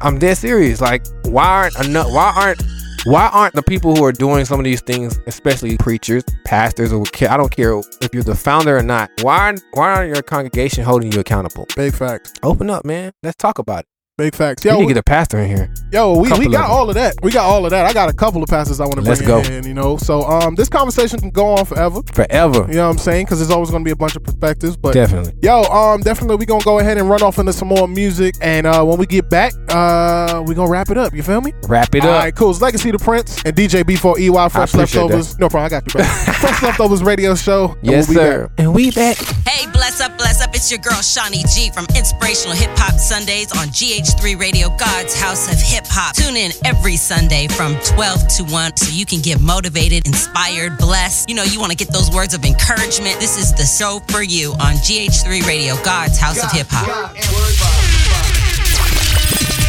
[0.00, 0.80] I'm dead serious.
[0.80, 2.10] Like, why aren't enough?
[2.12, 2.62] Why aren't
[3.08, 7.04] why aren't the people who are doing some of these things, especially preachers, pastors, or
[7.22, 10.84] I don't care if you're the founder or not, why aren't why aren't your congregation
[10.84, 11.66] holding you accountable?
[11.74, 12.34] Big facts.
[12.42, 13.12] Open up, man.
[13.22, 13.97] Let's talk about it.
[14.18, 14.64] Big facts.
[14.64, 15.72] You Yo, need to get a pastor in here.
[15.92, 17.14] Yo, we, we got of all of that.
[17.22, 17.86] We got all of that.
[17.86, 19.38] I got a couple of passes I want to bring go.
[19.42, 19.96] in, you know.
[19.96, 22.00] So um this conversation can go on forever.
[22.12, 22.66] Forever.
[22.68, 23.26] You know what I'm saying?
[23.26, 24.76] Because there's always going to be a bunch of perspectives.
[24.76, 25.34] But Definitely.
[25.40, 28.66] Yo, um, definitely we gonna go ahead and run off into some more music, and
[28.66, 31.14] uh, when we get back, uh, we gonna wrap it up.
[31.14, 31.52] You feel me?
[31.68, 32.18] Wrap it All up.
[32.24, 32.50] right, cool.
[32.50, 35.38] It's Legacy the Prince and DJ B4 EY Fresh appreciate Leftovers.
[35.38, 36.02] No problem, I got you, bro.
[36.40, 37.76] Fresh Leftovers radio show.
[37.78, 38.48] and Yes, we'll be sir.
[38.48, 38.52] back.
[38.58, 39.16] And we back.
[39.46, 40.50] Hey, bless up, bless up.
[40.56, 43.68] It's your girl, Shawnee G from Inspirational Hip Hop Sundays on
[44.08, 46.14] GH3 Radio, God's House of Hip Hop.
[46.16, 51.28] Tune in every Sunday from 12 to 1 so you can get motivated, inspired, blessed.
[51.28, 53.20] You know, you want to get those words of encouragement.
[53.20, 57.14] This is the show for you on GH3 Radio, God's House of Hip Hop.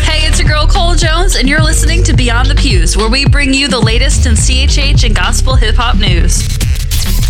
[0.05, 3.25] Hey, it's your girl Cole Jones, and you're listening to Beyond the Pews, where we
[3.25, 6.47] bring you the latest in CHH and gospel hip hop news.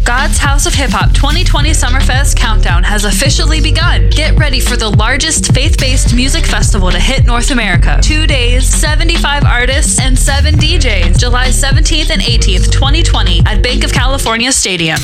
[0.04, 4.10] God's House of Hip Hop 2020 Summerfest Countdown has officially begun.
[4.10, 8.00] Get ready for the largest faith based music festival to hit North America.
[8.02, 11.20] Two days, 75 artists, and seven DJs.
[11.20, 14.98] July 17th and 18th, 2020, at Banc of California Stadium.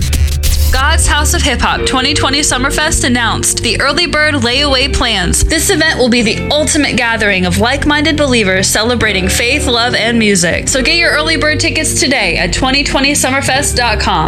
[0.75, 5.41] God's House of Hip Hop 2020 Summerfest announced the early bird layaway plans.
[5.41, 10.19] This event will be the ultimate gathering of like minded believers celebrating faith, love, and
[10.19, 10.67] music.
[10.67, 14.27] So get your early bird tickets today at 2020summerfest.com.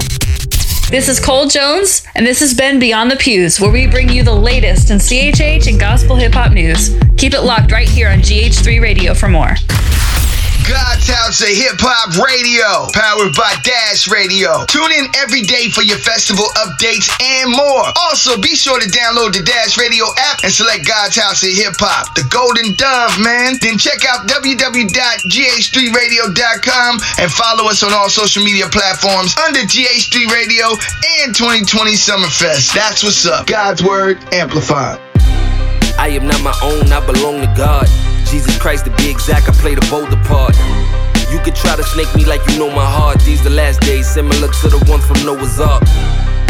[0.90, 4.24] This is Cole Jones, and this has been Beyond the Pews, where we bring you
[4.24, 6.98] the latest in CHH and gospel hip hop news.
[7.18, 9.54] Keep it locked right here on GH3 Radio for more.
[10.68, 14.68] God's House of Hip Hop Radio, powered by Dash Radio.
[14.68, 17.88] Tune in every day for your festival updates and more.
[17.96, 21.80] Also, be sure to download the Dash Radio app and select God's House of Hip
[21.80, 23.56] Hop, the Golden Dove, man.
[23.64, 26.92] Then check out www.gh3radio.com
[27.24, 30.76] and follow us on all social media platforms under GH3 Radio
[31.24, 32.76] and 2020 Summerfest.
[32.76, 33.48] That's what's up.
[33.48, 35.00] God's Word Amplified.
[35.96, 37.88] I am not my own, I belong to God.
[38.30, 40.56] Jesus Christ, to be exact, I play the bolder part.
[41.32, 43.22] You could try to snake me like you know my heart.
[43.22, 45.84] These the last days, similar to the ones from Noah's Ark.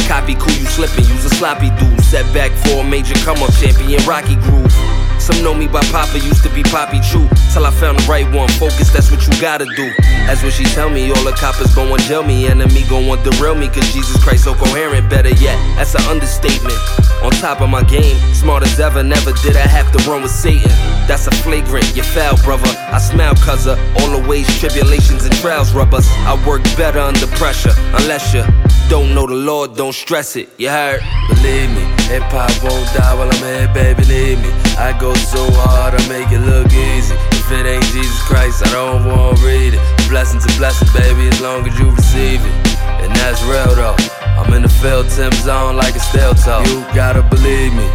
[0.08, 2.02] Copy cool, you slipping, use a sloppy dude.
[2.02, 5.07] Setback for a major come up champion, Rocky Groove.
[5.20, 7.28] Some know me by Papa, used to be Poppy True.
[7.54, 9.92] Till I found the right one, focus, that's what you gotta do.
[10.26, 12.48] That's what she tell me, all the coppers gon' jail me.
[12.48, 15.10] Enemy gon' want derail me, cause Jesus Christ so coherent.
[15.10, 16.78] Better yet, that's an understatement.
[17.24, 20.32] On top of my game, smart as ever, never did I have to run with
[20.32, 20.70] Satan.
[21.08, 22.70] That's a flagrant, you foul, brother.
[22.92, 26.08] I smile, cuz of all the ways, tribulations, and trials rub us.
[26.28, 28.44] I work better under pressure, unless you
[28.90, 30.50] don't know the Lord, don't stress it.
[30.58, 31.02] You heard?
[31.30, 34.04] Believe me, hip hop won't die while I'm here, baby.
[34.04, 37.16] Believe me, I go so hard, I make it look easy.
[37.32, 39.82] If it ain't Jesus Christ, I don't wanna read it.
[40.10, 42.56] Blessing to blessing, baby, as long as you receive it.
[43.04, 43.96] And that's real though.
[44.38, 46.64] I'm in the field, Tim zone like a steel toe.
[46.66, 47.88] You gotta believe me,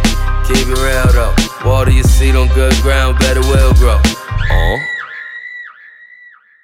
[0.47, 1.35] keep it real though.
[1.65, 3.99] Water your seed on good ground, better will grow.
[4.51, 4.92] Uh.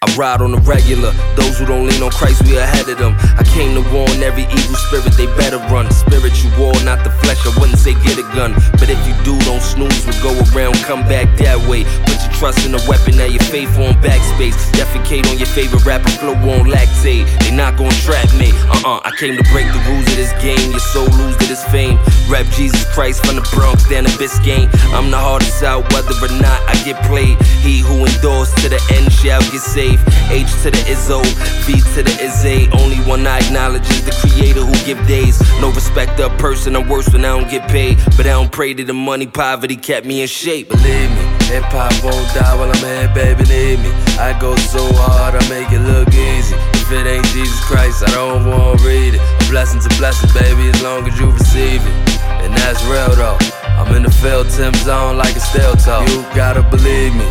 [0.02, 1.12] I ride on the regular.
[1.36, 3.18] Those who don't lean on Christ, we ahead of them.
[3.36, 5.92] I came to warn every evil spirit, they better run.
[5.92, 7.44] Spiritual not the flesh.
[7.44, 8.56] I wouldn't say get a gun.
[8.80, 10.08] But if you do, don't snooze.
[10.08, 11.84] We go around, come back that way.
[12.08, 14.56] Put your trust in a weapon, now your faith on backspace.
[14.72, 17.28] Defecate on your favorite rapper, flow on lactate.
[17.44, 18.56] They not gonna trap me.
[18.72, 20.72] Uh uh, I came to break the rules of this game.
[20.72, 22.00] Your soul lose to this fame.
[22.32, 24.72] Rap Jesus Christ from the Bronx down to Biscayne.
[24.96, 27.36] I'm the hardest out, whether or not I get played.
[27.60, 29.89] He who endures to the end shall get saved.
[30.30, 31.24] H to the Izzo,
[31.66, 32.70] V to the Izzy.
[32.74, 35.40] Only one I acknowledge is the creator who give days.
[35.62, 37.98] No respect of person, I'm worse when I don't get paid.
[38.18, 40.70] But I don't pray to the money, poverty kept me in shape.
[40.70, 43.44] Believe me, hip hop won't die while I'm here, baby.
[43.44, 46.56] Believe me, I go so hard, I make it look easy.
[46.74, 49.22] If it ain't Jesus Christ, I don't wanna read it.
[49.22, 52.20] A blessing to blessing, baby, as long as you receive it.
[52.44, 53.38] And that's real though.
[53.78, 56.04] I'm in the field, Tim zone like a steel toe.
[56.10, 57.26] You gotta believe me.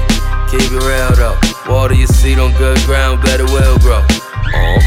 [0.51, 1.58] Keep it real though.
[1.69, 3.99] Water your seed on good ground, better will grow.
[3.99, 4.81] Um.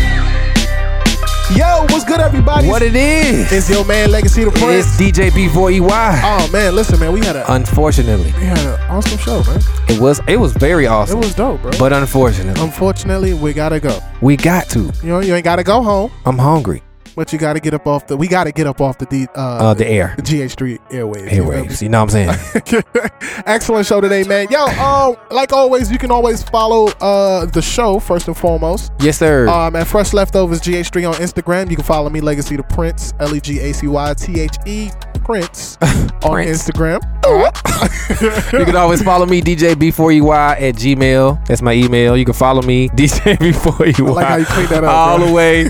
[1.55, 2.67] Yo, what's good, everybody?
[2.67, 3.51] What it is?
[3.51, 4.99] It's your man Legacy the Prince.
[4.99, 6.21] It's DJ B4EY.
[6.23, 9.59] Oh man, listen, man, we had a Unfortunately, we had an awesome show, man.
[9.89, 11.17] it was it was very awesome.
[11.19, 11.71] It was dope, bro.
[11.77, 13.99] But unfortunately, Unfortunately, we gotta go.
[14.21, 14.91] we got to.
[15.03, 16.81] You know, you ain't gotta go home, I'm hungry.
[17.21, 18.17] But you gotta get up off the.
[18.17, 20.15] We gotta get up off the D, uh, Uh, the air.
[20.17, 21.31] the GH3 airwaves.
[21.31, 21.63] you know?
[21.81, 23.11] You know what I'm saying?
[23.45, 24.47] Excellent show today, man.
[24.49, 28.91] Yo, um, like always, you can always follow uh the show first and foremost.
[28.99, 29.47] yes, sir.
[29.47, 31.69] Um, at Fresh Leftovers GH3 on Instagram.
[31.69, 34.55] You can follow me, Legacy the Prince, L E G A C Y T H
[34.65, 34.89] E
[35.31, 36.67] Prince on Prince.
[36.67, 37.01] Instagram.
[38.51, 41.47] you can always follow me, DJ B4EY at Gmail.
[41.47, 42.17] That's my email.
[42.17, 44.07] You can follow me, DJ B4EY.
[44.07, 45.27] I like how you cleaned that up, All bro.
[45.27, 45.63] the way.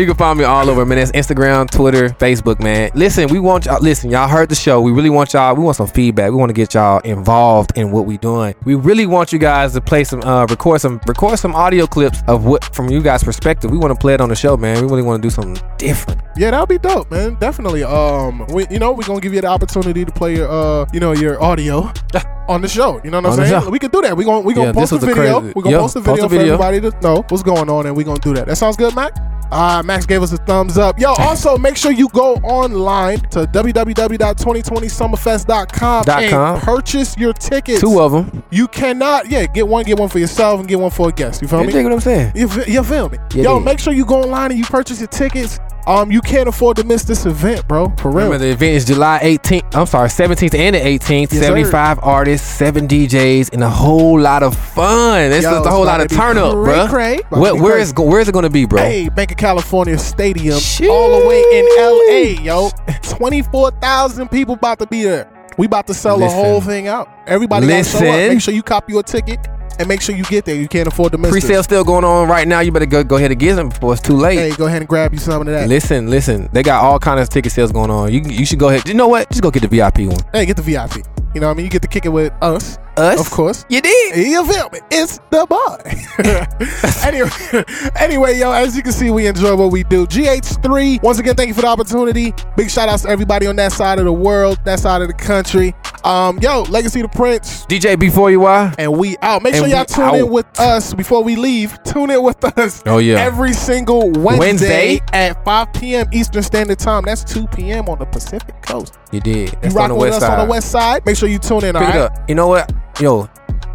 [0.00, 0.98] you can find me all over, man.
[0.98, 2.90] That's Instagram, Twitter, Facebook, man.
[2.94, 4.80] Listen, we want y'all, listen, y'all heard the show.
[4.80, 6.30] We really want y'all, we want some feedback.
[6.30, 8.54] We want to get y'all involved in what we're doing.
[8.64, 12.22] We really want you guys to play some, uh, record some, record some audio clips
[12.26, 13.70] of what, from you guys' perspective.
[13.70, 14.82] We want to play it on the show, man.
[14.82, 16.20] We really want to do something different.
[16.36, 17.36] Yeah, that'll be dope, man.
[17.36, 17.84] Definitely.
[17.84, 21.00] Um, we, you know, we're gonna give you the opportunity to play your, uh, you
[21.00, 21.90] know, your audio
[22.48, 23.00] on the show.
[23.04, 23.70] You know what I'm On saying?
[23.70, 24.16] We can do that.
[24.16, 25.14] We gonna we gonna Yeah, post a a video.
[25.40, 26.54] crazy- We're gonna yeah, post a post video for video.
[26.54, 28.46] everybody to know what's going on, and we're gonna do that.
[28.46, 29.12] That sounds good, Mac.
[29.52, 30.98] Uh, Max gave us a thumbs up.
[30.98, 36.60] Yo, also make sure you go online to www.2020summerfest.com Dot and com.
[36.60, 37.80] purchase your tickets.
[37.80, 38.42] Two of them.
[38.50, 41.42] You cannot, yeah, get one, get one for yourself, and get one for a guest.
[41.42, 41.72] You feel You me?
[41.72, 42.32] dig what I'm saying?
[42.34, 43.18] You, you feel me?
[43.34, 43.64] You Yo, dig.
[43.64, 45.58] make sure you go online and you purchase your tickets.
[45.86, 47.90] Um, you can't afford to miss this event, bro.
[47.98, 48.24] For real.
[48.26, 49.76] Remember, the event is July 18th.
[49.76, 51.20] I'm sorry, 17th and the 18th.
[51.20, 51.42] Yes, sir.
[51.42, 55.30] 75 artists, seven DJs, and a whole lot of fun.
[55.30, 56.88] It's Yo, just a whole lot of turn up, bro.
[56.88, 57.18] cray.
[57.18, 57.92] To Where, be where is
[58.28, 58.82] it gonna be, bro?
[58.82, 60.58] Hey, Banc of California Stadium,
[60.90, 62.70] all the way in LA, yo.
[63.02, 65.30] 24,000 people about to be there.
[65.56, 66.36] We about to sell Listen.
[66.36, 67.08] the whole thing out.
[67.26, 68.02] Everybody got to show up.
[68.02, 68.28] Listen.
[68.34, 69.38] Make sure you copy your ticket
[69.78, 70.56] and make sure you get there.
[70.56, 72.60] You can't afford to miss Pre-sale still going on right now.
[72.60, 74.38] You better go go ahead and get them before it's too late.
[74.38, 75.68] Hey, go ahead and grab you some of that.
[75.68, 76.48] Listen, listen.
[76.52, 78.12] They got all kinds of ticket sales going on.
[78.12, 78.86] You you should go ahead.
[78.88, 79.28] You know what?
[79.30, 80.18] Just go get the VIP one.
[80.32, 80.96] Hey, get the VIP.
[81.34, 81.66] You know what I mean?
[81.66, 82.78] You get to kick it with us.
[82.96, 83.20] Us?
[83.20, 83.64] Of course.
[83.68, 84.16] You did.
[84.26, 84.80] You feel me?
[84.90, 85.76] It's the boy.
[87.06, 87.64] anyway,
[88.00, 90.06] anyway, yo, as you can see, we enjoy what we do.
[90.06, 92.32] GH3, once again, thank you for the opportunity.
[92.56, 95.14] Big shout outs to everybody on that side of the world, that side of the
[95.14, 95.74] country.
[96.04, 97.66] Um, yo, Legacy the Prince.
[97.66, 98.76] DJ B4EY.
[98.78, 99.42] And we out.
[99.42, 100.14] Make And sure y'all tune out.
[100.14, 101.76] in with us before we leave.
[101.82, 102.82] Tune in with us.
[102.86, 103.16] Oh, yeah.
[103.16, 105.00] Every single Wednesday, Wednesday.
[105.12, 106.06] at 5 p.m.
[106.12, 107.02] Eastern Standard Time.
[107.04, 107.88] That's 2 p.m.
[107.88, 108.94] on the Pacific Coast.
[109.10, 109.50] You did.
[109.52, 111.04] You That's rocking on the with west us on the west side.
[111.04, 111.74] Make sure you tune in.
[111.74, 112.28] Pick all it up.
[112.28, 112.72] You know what?
[112.98, 113.28] Yo,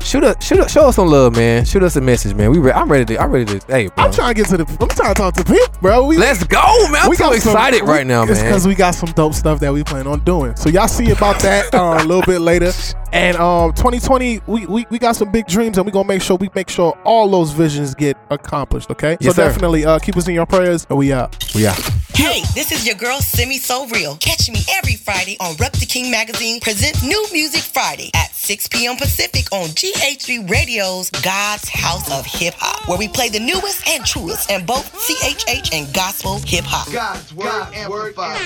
[0.04, 1.64] shoot us, shoot us, show us some love, man.
[1.64, 2.50] Shoot us a message, man.
[2.50, 3.66] We, re- I'm ready to, I'm ready to.
[3.68, 4.06] Hey, bro.
[4.06, 4.66] I'm trying to get to the.
[4.82, 6.08] I'm trying to talk to people, bro.
[6.08, 6.58] We, Let's go,
[6.92, 7.04] man.
[7.04, 8.46] I'm we so got some- excited right now, It's man.
[8.46, 10.56] because we got some dope stuff that we plan on doing.
[10.56, 12.72] So y'all see about that uh, a little bit later.
[13.14, 16.36] And um, 2020, we, we we got some big dreams, and we gonna make sure
[16.38, 18.90] we make sure all those visions get accomplished.
[18.90, 19.18] Okay.
[19.20, 19.50] Yes, so sir.
[19.50, 21.38] definitely uh, keep us in your prayers, and we out.
[21.54, 21.78] We out.
[22.16, 24.16] Hey, this is your girl Simi So Real.
[24.18, 28.70] Catch me every Friday on Rep the King Magazine presents New Music Friday at 6
[28.70, 28.98] p.m.
[28.98, 34.04] Pacific on GH3 Radio's God's House of Hip Hop, where we play the newest and
[34.04, 36.92] truest in both CHH and gospel hip hop.
[36.92, 38.42] God's word amplified.